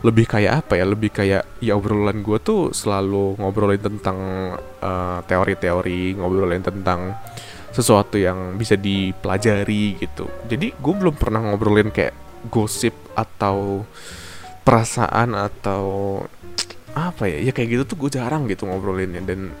lebih 0.00 0.24
kayak 0.24 0.64
apa 0.64 0.80
ya 0.80 0.84
lebih 0.88 1.12
kayak 1.12 1.44
ya 1.60 1.76
obrolan 1.76 2.24
gue 2.24 2.38
tuh 2.40 2.72
selalu 2.72 3.36
ngobrolin 3.36 3.80
tentang 3.80 4.18
uh, 4.80 5.18
teori-teori 5.28 6.16
ngobrolin 6.16 6.64
tentang 6.64 7.12
sesuatu 7.72 8.20
yang 8.20 8.56
bisa 8.56 8.76
dipelajari 8.76 10.00
gitu. 10.00 10.28
Jadi 10.48 10.76
gue 10.76 10.94
belum 10.96 11.16
pernah 11.16 11.40
ngobrolin 11.40 11.88
kayak 11.88 12.12
gosip 12.48 12.92
atau 13.16 13.84
perasaan 14.62 15.34
atau 15.34 15.84
apa 16.92 17.28
ya? 17.28 17.38
Ya 17.40 17.52
kayak 17.54 17.68
gitu 17.68 17.82
tuh 17.94 17.96
gue 18.06 18.10
jarang 18.18 18.46
gitu 18.48 18.66
ngobrolinnya. 18.66 19.22
Dan 19.24 19.54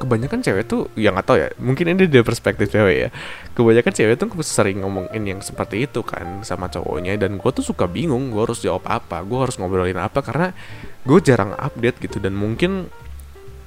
kebanyakan 0.00 0.40
cewek 0.40 0.64
tuh 0.64 0.88
yang 0.96 1.12
nggak 1.12 1.28
tahu 1.28 1.36
ya 1.36 1.52
mungkin 1.60 1.92
ini 1.92 2.08
dari 2.08 2.24
perspektif 2.24 2.72
cewek 2.72 2.96
ya. 2.96 3.08
Kebanyakan 3.52 3.92
cewek 3.92 4.14
tuh 4.16 4.28
sering 4.40 4.80
ngomongin 4.80 5.22
yang 5.28 5.40
seperti 5.44 5.84
itu 5.84 6.00
kan 6.00 6.40
sama 6.40 6.72
cowoknya. 6.72 7.20
Dan 7.20 7.36
gue 7.36 7.50
tuh 7.52 7.64
suka 7.64 7.84
bingung 7.84 8.32
gue 8.32 8.40
harus 8.40 8.64
jawab 8.64 8.88
apa 8.88 9.20
gue 9.20 9.38
harus 9.38 9.60
ngobrolin 9.60 10.00
apa 10.00 10.24
karena 10.24 10.56
gue 11.04 11.18
jarang 11.20 11.52
update 11.56 12.00
gitu. 12.00 12.16
Dan 12.16 12.36
mungkin 12.36 12.88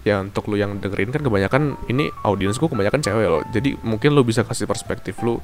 ya 0.03 0.19
untuk 0.19 0.51
lu 0.51 0.59
yang 0.59 0.83
dengerin 0.83 1.15
kan 1.15 1.23
kebanyakan 1.23 1.79
ini 1.87 2.11
audiens 2.27 2.59
gue 2.59 2.67
kebanyakan 2.67 2.99
cewek 2.99 3.27
loh. 3.29 3.43
Jadi 3.53 3.79
mungkin 3.85 4.11
lu 4.17 4.25
bisa 4.25 4.43
kasih 4.43 4.67
perspektif 4.67 5.15
lu 5.23 5.39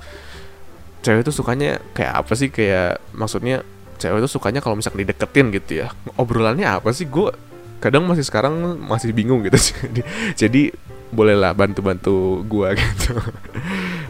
cewek 0.99 1.23
tuh 1.23 1.31
sukanya 1.31 1.79
kayak 1.95 2.25
apa 2.25 2.33
sih? 2.35 2.51
Kayak 2.51 2.99
maksudnya 3.15 3.63
cewek 3.99 4.23
tuh 4.23 4.31
sukanya 4.31 4.63
kalau 4.63 4.79
misalkan 4.79 5.03
dideketin 5.03 5.51
gitu 5.51 5.85
ya. 5.85 5.87
Obrolannya 6.15 6.65
apa 6.65 6.95
sih? 6.95 7.05
Gue 7.05 7.35
kadang 7.83 8.07
masih 8.07 8.23
sekarang 8.23 8.79
masih 8.79 9.11
bingung 9.11 9.43
gitu. 9.43 9.59
Jadi 9.85 10.01
jadi 10.35 10.61
bolehlah 11.09 11.57
bantu-bantu 11.57 12.45
gua 12.45 12.73
gitu. 12.79 13.17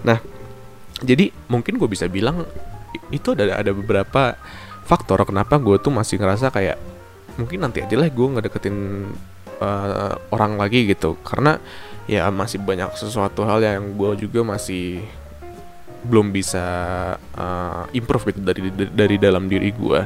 Nah 0.03 0.19
jadi 0.99 1.31
mungkin 1.47 1.79
gue 1.79 1.87
bisa 1.87 2.11
bilang 2.11 2.43
itu 3.07 3.31
ada 3.31 3.55
ada 3.55 3.71
beberapa 3.71 4.35
faktor 4.83 5.23
kenapa 5.23 5.55
gue 5.55 5.79
tuh 5.79 5.95
masih 5.95 6.19
ngerasa 6.19 6.51
kayak 6.51 6.75
mungkin 7.39 7.63
nanti 7.63 7.79
aja 7.79 7.95
lah 7.95 8.11
gue 8.11 8.27
ngedeketin 8.35 8.77
uh, 9.63 10.19
orang 10.35 10.59
lagi 10.59 10.91
gitu. 10.91 11.15
Karena 11.23 11.55
ya 12.09 12.27
masih 12.33 12.59
banyak 12.59 12.97
sesuatu 12.99 13.47
hal 13.47 13.63
yang 13.63 13.95
gue 13.95 14.27
juga 14.27 14.43
masih 14.43 15.05
belum 15.99 16.31
bisa 16.31 16.65
uh, 17.17 17.83
improve 17.91 18.31
gitu 18.31 18.39
dari 18.43 18.61
dari 18.71 19.15
dalam 19.19 19.51
diri 19.51 19.69
gue 19.75 20.01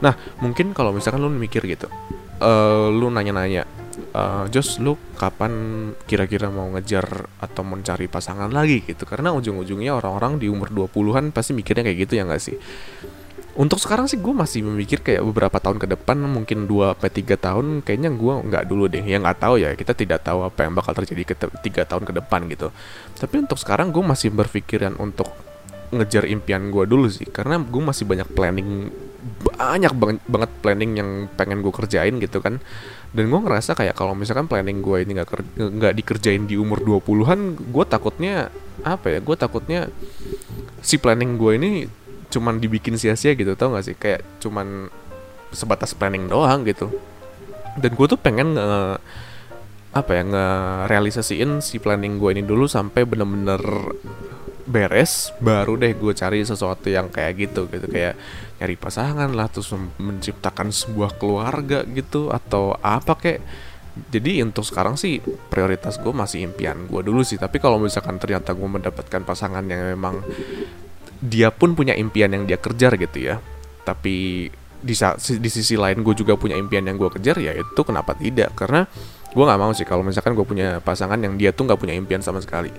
Nah, 0.00 0.16
mungkin 0.40 0.72
kalau 0.72 0.96
misalkan 0.96 1.20
lu 1.20 1.28
mikir 1.28 1.60
gitu, 1.68 1.86
uh, 2.40 2.88
lu 2.88 3.12
nanya-nanya, 3.12 3.68
uh, 4.16 4.48
Jos, 4.48 4.80
lu 4.80 4.96
kapan 5.20 5.52
kira-kira 6.08 6.48
mau 6.48 6.72
ngejar 6.72 7.28
atau 7.36 7.62
mencari 7.62 8.08
pasangan 8.08 8.48
lagi 8.48 8.80
gitu? 8.80 9.04
Karena 9.04 9.36
ujung-ujungnya 9.36 9.92
orang-orang 9.92 10.40
di 10.40 10.48
umur 10.48 10.72
20-an 10.72 11.36
pasti 11.36 11.52
mikirnya 11.52 11.84
kayak 11.84 11.98
gitu 12.08 12.12
ya 12.16 12.24
nggak 12.24 12.42
sih? 12.42 12.56
Untuk 13.60 13.76
sekarang 13.76 14.08
sih 14.08 14.16
gue 14.16 14.32
masih 14.32 14.64
memikir 14.64 15.04
kayak 15.04 15.20
beberapa 15.20 15.60
tahun 15.60 15.76
ke 15.76 15.92
depan 15.92 16.16
mungkin 16.16 16.64
2 16.64 16.96
sampai 16.96 17.12
3 17.12 17.36
tahun 17.36 17.66
kayaknya 17.84 18.08
gue 18.16 18.34
nggak 18.48 18.64
dulu 18.64 18.88
deh. 18.88 19.04
Ya 19.04 19.20
nggak 19.20 19.36
tahu 19.36 19.60
ya 19.60 19.76
kita 19.76 19.92
tidak 19.92 20.24
tahu 20.24 20.48
apa 20.48 20.64
yang 20.64 20.72
bakal 20.72 20.96
terjadi 20.96 21.28
ke 21.28 21.34
tiga 21.60 21.84
tahun 21.84 22.08
ke 22.08 22.12
depan 22.24 22.48
gitu. 22.48 22.72
Tapi 23.20 23.44
untuk 23.44 23.60
sekarang 23.60 23.92
gue 23.92 24.00
masih 24.00 24.32
berpikiran 24.32 24.96
untuk 24.96 25.28
ngejar 25.92 26.24
impian 26.24 26.72
gue 26.72 26.88
dulu 26.88 27.04
sih 27.12 27.28
karena 27.28 27.60
gue 27.60 27.82
masih 27.84 28.08
banyak 28.08 28.32
planning 28.32 28.88
banyak 29.52 29.92
banget, 29.92 30.18
banget 30.24 30.50
planning 30.64 30.92
yang 30.96 31.10
pengen 31.36 31.60
gue 31.60 31.72
kerjain 31.76 32.16
gitu 32.16 32.40
kan. 32.40 32.64
Dan 33.12 33.28
gue 33.28 33.40
ngerasa 33.44 33.76
kayak 33.76 33.92
kalau 33.92 34.16
misalkan 34.16 34.48
planning 34.48 34.80
gue 34.80 35.04
ini 35.04 35.20
nggak 35.20 35.60
nggak 35.60 35.94
dikerjain 36.00 36.48
di 36.48 36.56
umur 36.56 36.80
20-an 36.80 37.60
gue 37.60 37.84
takutnya 37.84 38.48
apa 38.80 39.12
ya 39.12 39.18
gue 39.20 39.36
takutnya 39.36 39.92
si 40.80 40.96
planning 40.96 41.36
gue 41.36 41.52
ini 41.60 41.70
cuman 42.30 42.62
dibikin 42.62 42.94
sia-sia 42.94 43.34
gitu 43.34 43.58
tau 43.58 43.74
gak 43.74 43.84
sih? 43.84 43.96
Kayak 43.98 44.22
cuman 44.38 44.88
sebatas 45.50 45.92
planning 45.92 46.30
doang 46.30 46.62
gitu. 46.64 46.90
Dan 47.78 47.94
gue 47.94 48.06
tuh 48.06 48.18
pengen 48.18 48.54
nge 48.54 48.98
apa 49.90 50.10
ya 50.14 50.22
nge 50.22 50.46
realisasiin 50.86 51.58
si 51.58 51.82
planning 51.82 52.22
gue 52.22 52.30
ini 52.30 52.42
dulu 52.46 52.70
sampai 52.70 53.02
bener-bener 53.02 53.58
beres 54.70 55.34
baru 55.42 55.74
deh 55.74 55.98
gue 55.98 56.14
cari 56.14 56.46
sesuatu 56.46 56.86
yang 56.86 57.10
kayak 57.10 57.50
gitu 57.50 57.66
gitu. 57.66 57.86
Kayak 57.90 58.14
nyari 58.62 58.76
pasangan 58.78 59.30
lah 59.34 59.50
terus 59.50 59.74
menciptakan 59.98 60.70
sebuah 60.70 61.18
keluarga 61.18 61.82
gitu 61.90 62.30
atau 62.30 62.78
apa 62.78 63.18
kayak 63.18 63.42
jadi 63.90 64.46
untuk 64.46 64.62
sekarang 64.62 64.94
sih 64.94 65.18
prioritas 65.50 65.98
gue 65.98 66.14
masih 66.14 66.46
impian 66.46 66.86
gue 66.86 67.02
dulu 67.02 67.26
sih. 67.26 67.36
Tapi 67.36 67.58
kalau 67.58 67.82
misalkan 67.82 68.22
ternyata 68.22 68.54
gue 68.54 68.68
mendapatkan 68.70 69.26
pasangan 69.26 69.66
yang 69.66 69.82
memang 69.90 70.22
dia 71.20 71.52
pun 71.52 71.76
punya 71.76 71.92
impian 71.94 72.32
yang 72.32 72.48
dia 72.48 72.56
kejar 72.56 72.96
gitu 72.96 73.18
ya. 73.20 73.36
Tapi 73.84 74.48
di, 74.80 74.94
di 75.36 75.50
sisi 75.52 75.76
lain 75.76 76.00
gue 76.00 76.14
juga 76.16 76.34
punya 76.40 76.56
impian 76.56 76.80
yang 76.88 76.96
gue 76.96 77.12
kejar 77.12 77.36
ya 77.36 77.52
itu 77.52 77.80
kenapa 77.84 78.16
tidak? 78.16 78.56
Karena 78.56 78.88
gue 79.30 79.44
nggak 79.44 79.60
mau 79.60 79.70
sih 79.76 79.86
kalau 79.86 80.02
misalkan 80.02 80.34
gue 80.34 80.42
punya 80.42 80.80
pasangan 80.82 81.20
yang 81.20 81.36
dia 81.36 81.52
tuh 81.52 81.68
nggak 81.68 81.78
punya 81.78 81.94
impian 81.94 82.24
sama 82.24 82.40
sekali. 82.40 82.72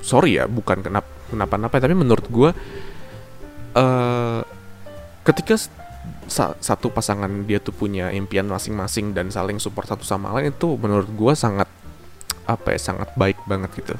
Sorry 0.00 0.40
ya 0.40 0.48
bukan 0.48 0.80
kenapa 0.80 1.08
kenapa-napa 1.28 1.76
tapi 1.76 1.94
menurut 1.94 2.26
gue 2.26 2.50
uh, 3.76 4.40
ketika 5.28 5.60
sa 6.30 6.54
satu 6.58 6.88
pasangan 6.88 7.28
dia 7.44 7.60
tuh 7.60 7.74
punya 7.74 8.08
impian 8.14 8.48
masing-masing 8.48 9.12
dan 9.12 9.28
saling 9.28 9.60
support 9.60 9.90
satu 9.90 10.06
sama 10.06 10.32
lain 10.32 10.54
itu 10.54 10.78
menurut 10.78 11.10
gue 11.10 11.32
sangat 11.36 11.68
apa 12.48 12.74
ya 12.74 12.80
sangat 12.80 13.12
baik 13.14 13.38
banget 13.44 13.70
gitu. 13.76 13.94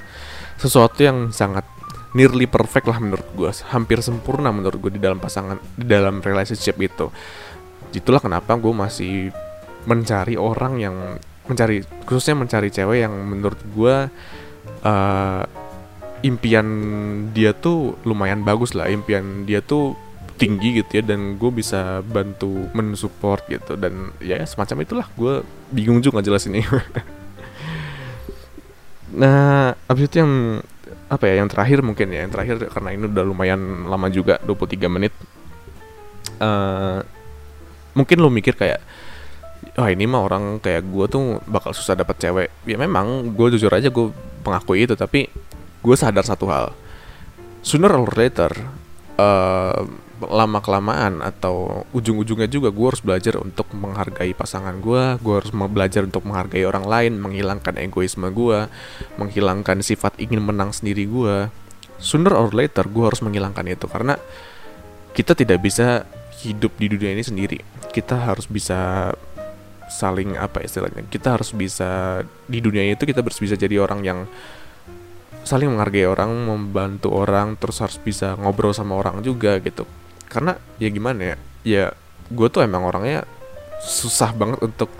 Sesuatu 0.59 0.99
yang 1.03 1.31
sangat 1.31 1.63
nearly 2.13 2.51
perfect 2.51 2.91
lah 2.91 2.99
menurut 2.99 3.29
gue 3.39 3.51
hampir 3.71 4.03
sempurna 4.03 4.51
menurut 4.51 4.79
gue 4.83 4.93
di 4.99 5.03
dalam 5.03 5.23
pasangan 5.23 5.59
di 5.79 5.87
dalam 5.87 6.19
relationship 6.19 6.77
itu. 6.83 7.07
Itulah 7.95 8.19
kenapa 8.23 8.59
gue 8.59 8.75
masih 8.75 9.15
mencari 9.87 10.35
orang 10.35 10.79
yang 10.79 10.97
mencari 11.47 11.83
khususnya 12.07 12.39
mencari 12.39 12.69
cewek 12.71 13.07
yang 13.07 13.15
menurut 13.15 13.61
gue 13.75 13.97
uh, 14.87 15.43
impian 16.21 16.67
dia 17.31 17.55
tuh 17.55 17.95
lumayan 18.03 18.43
bagus 18.43 18.75
lah. 18.75 18.91
Impian 18.91 19.47
dia 19.47 19.63
tuh 19.63 19.95
tinggi 20.41 20.81
gitu 20.81 20.99
ya 20.99 21.15
dan 21.15 21.37
gue 21.37 21.51
bisa 21.55 22.03
bantu 22.03 22.67
mensupport 22.75 23.43
gitu. 23.47 23.79
Dan 23.79 24.11
ya 24.19 24.43
semacam 24.43 24.83
itulah. 24.83 25.07
Gue 25.15 25.47
bingung 25.71 26.03
juga 26.03 26.27
jelas 26.27 26.43
ini 26.51 26.67
nah 29.11 29.75
abis 29.91 30.07
itu 30.07 30.23
yang 30.23 30.63
apa 31.11 31.25
ya 31.27 31.43
yang 31.43 31.49
terakhir 31.51 31.83
mungkin 31.83 32.11
ya 32.15 32.23
yang 32.27 32.33
terakhir 32.33 32.71
karena 32.71 32.91
ini 32.95 33.05
udah 33.11 33.25
lumayan 33.27 33.61
lama 33.87 34.07
juga 34.09 34.39
23 34.47 34.87
menit. 34.91 35.13
Uh, 36.41 37.05
mungkin 37.93 38.17
lo 38.23 38.33
mikir 38.33 38.57
kayak 38.57 38.81
wah 39.77 39.85
oh, 39.85 39.89
ini 39.93 40.09
mah 40.09 40.25
orang 40.25 40.57
kayak 40.63 40.89
gue 40.89 41.07
tuh 41.11 41.23
bakal 41.47 41.75
susah 41.77 41.99
dapat 41.99 42.17
cewek. 42.17 42.49
Ya 42.65 42.81
memang 42.81 43.37
gue 43.37 43.47
jujur 43.55 43.71
aja 43.71 43.93
gue 43.93 44.07
mengakui 44.47 44.89
itu 44.89 44.97
tapi 44.97 45.29
gue 45.81 45.97
sadar 45.97 46.25
satu 46.25 46.49
hal. 46.49 46.73
Sooner 47.61 47.93
or 47.93 48.09
later 48.17 48.80
uh, 49.21 49.85
lama 50.21 50.61
kelamaan 50.61 51.25
atau 51.25 51.85
ujung-ujungnya 51.97 52.49
juga 52.49 52.69
gue 52.73 52.87
harus 52.89 53.01
belajar 53.05 53.41
untuk 53.41 53.69
menghargai 53.73 54.33
pasangan 54.33 54.77
gue 54.81 55.17
gue 55.21 55.35
harus 55.37 55.53
belajar 55.53 56.05
untuk 56.05 56.29
menghargai 56.29 56.65
orang 56.65 56.85
lain 56.85 57.13
menghilangkan 57.21 57.77
egoisme 57.81 58.29
gue 58.33 58.69
menghilangkan 59.17 59.81
sifat 59.81 60.17
ingin 60.21 60.45
menang 60.45 60.77
sendiri 60.77 61.09
gue 61.09 61.49
sooner 62.01 62.33
or 62.33 62.53
later 62.53 62.85
gue 62.89 63.05
harus 63.05 63.21
menghilangkan 63.21 63.65
itu 63.69 63.89
karena 63.89 64.17
kita 65.13 65.37
tidak 65.37 65.61
bisa 65.61 66.09
hidup 66.41 66.73
di 66.81 66.89
dunia 66.89 67.13
ini 67.13 67.25
sendiri. 67.25 67.59
Kita 67.93 68.17
harus 68.17 68.49
bisa 68.49 69.13
saling 69.91 70.39
apa 70.39 70.63
istilahnya 70.63 71.03
kita 71.11 71.35
harus 71.35 71.51
bisa 71.51 72.23
di 72.47 72.63
dunia 72.63 72.95
itu 72.95 73.03
kita 73.03 73.27
harus 73.27 73.43
bisa 73.43 73.59
jadi 73.59 73.83
orang 73.83 74.07
yang 74.07 74.19
saling 75.45 75.73
menghargai 75.73 76.07
orang, 76.07 76.31
membantu 76.47 77.13
orang, 77.13 77.57
terus 77.57 77.81
harus 77.81 77.99
bisa 78.01 78.37
ngobrol 78.37 78.77
sama 78.77 78.97
orang 78.97 79.25
juga 79.25 79.57
gitu. 79.61 79.85
Karena 80.31 80.57
ya 80.79 80.89
gimana 80.93 81.35
ya, 81.35 81.37
ya 81.67 81.85
gue 82.31 82.49
tuh 82.49 82.63
emang 82.63 82.87
orangnya 82.87 83.27
susah 83.83 84.31
banget 84.37 84.61
untuk 84.63 84.93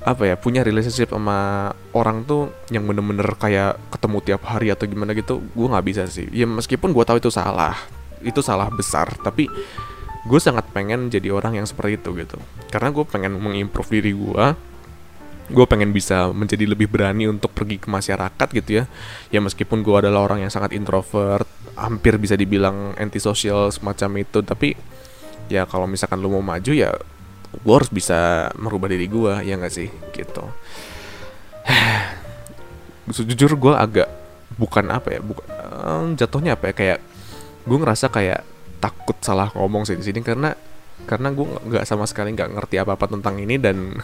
apa 0.00 0.24
ya 0.24 0.34
punya 0.36 0.64
relationship 0.64 1.12
sama 1.12 1.68
orang 1.92 2.24
tuh 2.24 2.48
yang 2.72 2.88
bener-bener 2.88 3.36
kayak 3.36 3.76
ketemu 3.92 4.18
tiap 4.24 4.42
hari 4.48 4.72
atau 4.72 4.88
gimana 4.88 5.12
gitu 5.12 5.44
gue 5.44 5.66
nggak 5.68 5.84
bisa 5.84 6.08
sih 6.08 6.24
ya 6.32 6.48
meskipun 6.48 6.96
gue 6.96 7.04
tahu 7.04 7.20
itu 7.20 7.28
salah 7.28 7.76
itu 8.24 8.40
salah 8.40 8.72
besar 8.72 9.12
tapi 9.20 9.44
gue 10.24 10.40
sangat 10.40 10.64
pengen 10.72 11.12
jadi 11.12 11.28
orang 11.36 11.60
yang 11.60 11.68
seperti 11.68 12.00
itu 12.00 12.16
gitu 12.16 12.40
karena 12.72 12.88
gue 12.96 13.04
pengen 13.04 13.36
mengimprove 13.36 13.92
diri 13.92 14.16
gue 14.16 14.44
gue 15.50 15.66
pengen 15.66 15.90
bisa 15.90 16.30
menjadi 16.30 16.64
lebih 16.64 16.86
berani 16.86 17.26
untuk 17.26 17.50
pergi 17.50 17.82
ke 17.82 17.90
masyarakat 17.90 18.48
gitu 18.54 18.70
ya. 18.82 18.84
Ya 19.34 19.42
meskipun 19.42 19.82
gue 19.82 19.92
adalah 19.92 20.24
orang 20.30 20.46
yang 20.46 20.52
sangat 20.52 20.70
introvert 20.72 21.46
hampir 21.74 22.16
bisa 22.16 22.38
dibilang 22.38 22.94
antisosial 22.96 23.74
semacam 23.74 24.22
itu 24.22 24.40
tapi 24.46 24.78
ya 25.50 25.66
kalau 25.66 25.90
misalkan 25.90 26.22
lu 26.22 26.30
mau 26.30 26.44
maju 26.44 26.70
ya 26.70 26.94
gue 27.50 27.74
harus 27.74 27.90
bisa 27.90 28.50
merubah 28.54 28.86
diri 28.86 29.10
gue 29.10 29.42
ya 29.42 29.58
nggak 29.58 29.74
sih? 29.74 29.90
Gitu. 30.14 30.44
Jujur 33.26 33.58
gue 33.58 33.74
agak 33.74 34.08
bukan 34.54 34.86
apa 34.92 35.18
ya 35.18 35.20
bukan 35.24 35.46
um, 35.82 36.06
jatuhnya 36.14 36.54
apa 36.54 36.70
ya 36.70 36.74
kayak 36.76 36.98
gue 37.64 37.78
ngerasa 37.80 38.06
kayak 38.12 38.44
takut 38.80 39.16
salah 39.20 39.52
ngomong 39.56 39.88
sih 39.88 39.96
di 39.96 40.04
sini 40.04 40.20
karena 40.20 40.52
karena 41.08 41.32
gue 41.32 41.46
nggak 41.46 41.84
sama 41.88 42.04
sekali 42.04 42.36
nggak 42.36 42.54
ngerti 42.56 42.76
apa 42.80 42.94
apa 42.94 43.06
tentang 43.08 43.40
ini 43.40 43.56
dan 43.56 43.98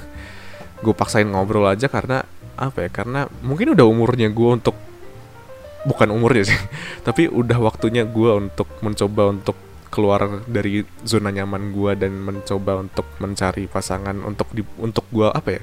gue 0.80 0.94
paksain 0.96 1.28
ngobrol 1.28 1.68
aja 1.68 1.88
karena 1.88 2.24
apa 2.56 2.88
ya 2.88 2.90
karena 2.92 3.28
mungkin 3.44 3.76
udah 3.76 3.84
umurnya 3.84 4.32
gue 4.32 4.50
untuk 4.60 4.76
bukan 5.86 6.08
umurnya 6.10 6.50
sih 6.50 6.60
tapi 7.06 7.28
udah 7.28 7.60
waktunya 7.60 8.02
gue 8.04 8.30
untuk 8.48 8.68
mencoba 8.80 9.32
untuk 9.32 9.56
keluar 9.86 10.44
dari 10.44 10.84
zona 11.06 11.32
nyaman 11.32 11.72
gue 11.72 11.92
dan 11.96 12.12
mencoba 12.20 12.84
untuk 12.84 13.06
mencari 13.22 13.64
pasangan 13.70 14.18
untuk 14.26 14.50
di, 14.52 14.60
untuk 14.76 15.08
gue 15.08 15.24
apa 15.30 15.56
ya 15.56 15.62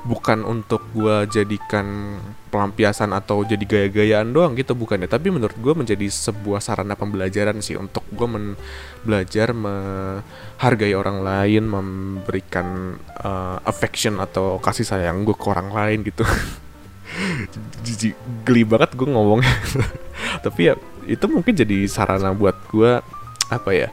bukan 0.00 0.48
untuk 0.48 0.80
gue 0.96 1.28
jadikan 1.28 2.16
pelampiasan 2.48 3.12
atau 3.12 3.44
jadi 3.44 3.60
gaya-gayaan 3.62 4.32
doang 4.32 4.56
gitu 4.56 4.72
bukan 4.72 5.04
ya 5.04 5.08
tapi 5.12 5.28
menurut 5.28 5.54
gue 5.60 5.74
menjadi 5.76 6.08
sebuah 6.08 6.64
sarana 6.64 6.96
pembelajaran 6.96 7.60
sih 7.60 7.76
untuk 7.76 8.02
gue 8.08 8.56
belajar 9.04 9.52
menghargai 9.52 10.96
orang 10.96 11.20
lain 11.20 11.68
memberikan 11.68 12.96
uh, 13.20 13.60
affection 13.68 14.16
atau 14.18 14.56
kasih 14.56 14.88
sayang 14.88 15.22
gue 15.28 15.36
ke 15.36 15.46
orang 15.46 15.68
lain 15.68 16.00
gitu. 16.02 16.24
Jijik 17.84 18.16
geli 18.48 18.64
banget 18.64 18.96
gue 18.96 19.08
ngomongnya. 19.08 19.52
Tapi 20.44 20.60
ya 20.72 20.74
itu 21.04 21.24
mungkin 21.28 21.52
jadi 21.52 21.84
sarana 21.86 22.32
buat 22.32 22.56
gue 22.72 23.04
apa 23.50 23.70
ya 23.74 23.88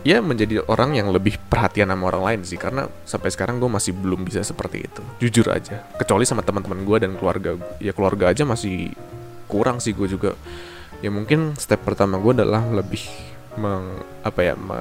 ya 0.00 0.24
menjadi 0.24 0.64
orang 0.64 0.96
yang 0.96 1.12
lebih 1.12 1.36
perhatian 1.36 1.92
sama 1.92 2.08
orang 2.08 2.22
lain 2.24 2.40
sih 2.46 2.56
karena 2.56 2.88
sampai 3.04 3.28
sekarang 3.28 3.60
gue 3.60 3.68
masih 3.68 3.92
belum 3.92 4.24
bisa 4.24 4.40
seperti 4.40 4.88
itu. 4.88 5.02
Jujur 5.20 5.52
aja 5.52 5.84
kecuali 6.00 6.24
sama 6.24 6.40
teman-teman 6.40 6.80
gue 6.84 6.96
dan 7.04 7.12
keluarga 7.20 7.56
ya 7.82 7.92
keluarga 7.92 8.32
aja 8.32 8.48
masih 8.48 8.92
kurang 9.50 9.82
sih 9.82 9.92
gue 9.92 10.08
juga. 10.08 10.32
Ya 11.00 11.08
mungkin 11.12 11.56
step 11.56 11.84
pertama 11.84 12.20
gue 12.20 12.32
adalah 12.32 12.64
lebih 12.68 13.00
meng, 13.56 14.00
apa 14.22 14.40
ya 14.40 14.54
me, 14.54 14.78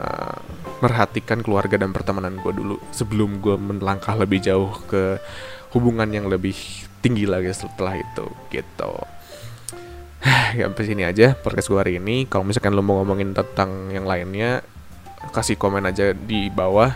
merhatikan 0.80 1.42
keluarga 1.42 1.76
dan 1.80 1.92
pertemanan 1.92 2.38
gue 2.40 2.54
dulu 2.54 2.76
sebelum 2.94 3.42
gue 3.44 3.56
melangkah 3.58 4.14
lebih 4.16 4.40
jauh 4.44 4.72
ke 4.88 5.18
hubungan 5.74 6.08
yang 6.10 6.30
lebih 6.30 6.56
tinggi 7.00 7.28
lagi 7.28 7.52
setelah 7.52 8.00
itu 8.00 8.26
gitu. 8.52 8.94
Ya 10.50 10.66
sampai 10.66 10.84
sini 10.84 11.06
aja 11.06 11.38
podcast 11.38 11.70
gue 11.72 11.80
hari 11.80 11.94
ini. 12.02 12.28
Kalau 12.28 12.44
misalkan 12.44 12.76
lo 12.76 12.84
mau 12.84 13.00
ngomongin 13.00 13.32
tentang 13.32 13.94
yang 13.94 14.04
lainnya 14.04 14.60
kasih 15.36 15.60
komen 15.60 15.84
aja 15.86 16.16
di 16.16 16.48
bawah. 16.48 16.96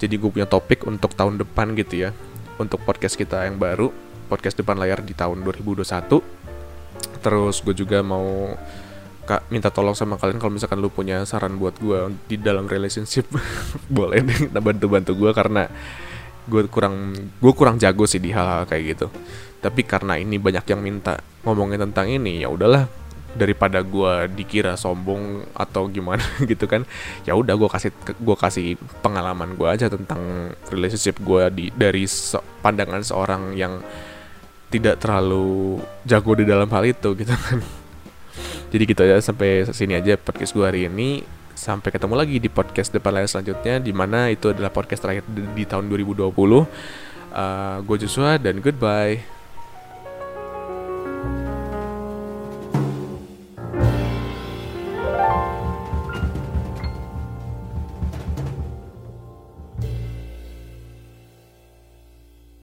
Jadi 0.00 0.16
gue 0.16 0.30
punya 0.32 0.48
topik 0.48 0.88
untuk 0.88 1.12
tahun 1.12 1.40
depan 1.40 1.76
gitu 1.76 2.08
ya. 2.08 2.10
Untuk 2.56 2.80
podcast 2.84 3.16
kita 3.16 3.44
yang 3.44 3.60
baru 3.60 3.92
podcast 4.30 4.54
depan 4.54 4.78
layar 4.78 5.02
di 5.02 5.10
tahun 5.10 5.42
2021 5.42 5.82
terus 7.20 7.60
gue 7.60 7.74
juga 7.74 8.00
mau 8.00 8.54
kak 9.26 9.50
minta 9.52 9.68
tolong 9.68 9.92
sama 9.92 10.16
kalian 10.16 10.40
kalau 10.40 10.54
misalkan 10.54 10.80
lu 10.80 10.88
punya 10.88 11.22
saran 11.28 11.58
buat 11.58 11.76
gue 11.82 12.14
di 12.30 12.40
dalam 12.40 12.70
relationship. 12.70 13.28
Boleh 13.90 14.22
deh 14.24 14.48
bantu 14.62 14.86
bantu 14.86 15.12
gue 15.18 15.30
karena 15.34 15.68
gue 16.48 16.62
kurang 16.72 17.12
gue 17.14 17.52
kurang 17.52 17.76
jago 17.76 18.08
sih 18.08 18.22
di 18.22 18.32
hal-hal 18.32 18.64
kayak 18.64 18.96
gitu. 18.96 19.06
Tapi 19.60 19.84
karena 19.84 20.16
ini 20.16 20.40
banyak 20.40 20.64
yang 20.64 20.80
minta 20.80 21.20
ngomongin 21.44 21.84
tentang 21.90 22.08
ini 22.08 22.40
ya 22.40 22.48
udahlah 22.48 22.88
daripada 23.30 23.78
gue 23.82 24.26
dikira 24.34 24.74
sombong 24.74 25.46
atau 25.54 25.86
gimana 25.86 26.22
gitu 26.50 26.66
kan 26.66 26.82
ya 27.22 27.38
udah 27.38 27.54
gue 27.54 27.68
kasih 27.70 27.90
gue 28.18 28.36
kasih 28.36 28.66
pengalaman 29.00 29.54
gue 29.54 29.68
aja 29.70 29.86
tentang 29.86 30.50
relationship 30.70 31.22
gue 31.22 31.42
di 31.54 31.64
dari 31.70 32.10
so, 32.10 32.42
pandangan 32.62 33.02
seorang 33.06 33.54
yang 33.54 33.78
tidak 34.70 35.02
terlalu 35.02 35.82
jago 36.06 36.32
di 36.38 36.46
dalam 36.46 36.70
hal 36.70 36.86
itu 36.86 37.12
gitu 37.18 37.34
kan. 37.34 37.58
Jadi 38.70 38.82
gitu 38.86 39.02
aja 39.02 39.18
sampai 39.18 39.66
sini 39.74 39.98
aja 39.98 40.14
podcast 40.14 40.54
gue 40.54 40.62
hari 40.64 40.86
ini. 40.86 41.26
Sampai 41.58 41.92
ketemu 41.92 42.16
lagi 42.16 42.40
di 42.40 42.48
podcast 42.48 42.88
depan 42.88 43.12
layar 43.12 43.28
selanjutnya 43.28 43.82
di 43.82 43.92
mana 43.92 44.32
itu 44.32 44.48
adalah 44.48 44.72
podcast 44.72 45.04
terakhir 45.04 45.28
di, 45.28 45.44
di 45.52 45.64
tahun 45.68 45.92
2020 45.92 46.24
uh, 46.24 46.64
gue 47.84 47.96
Joshua 48.00 48.40
dan 48.40 48.64
goodbye 48.64 49.39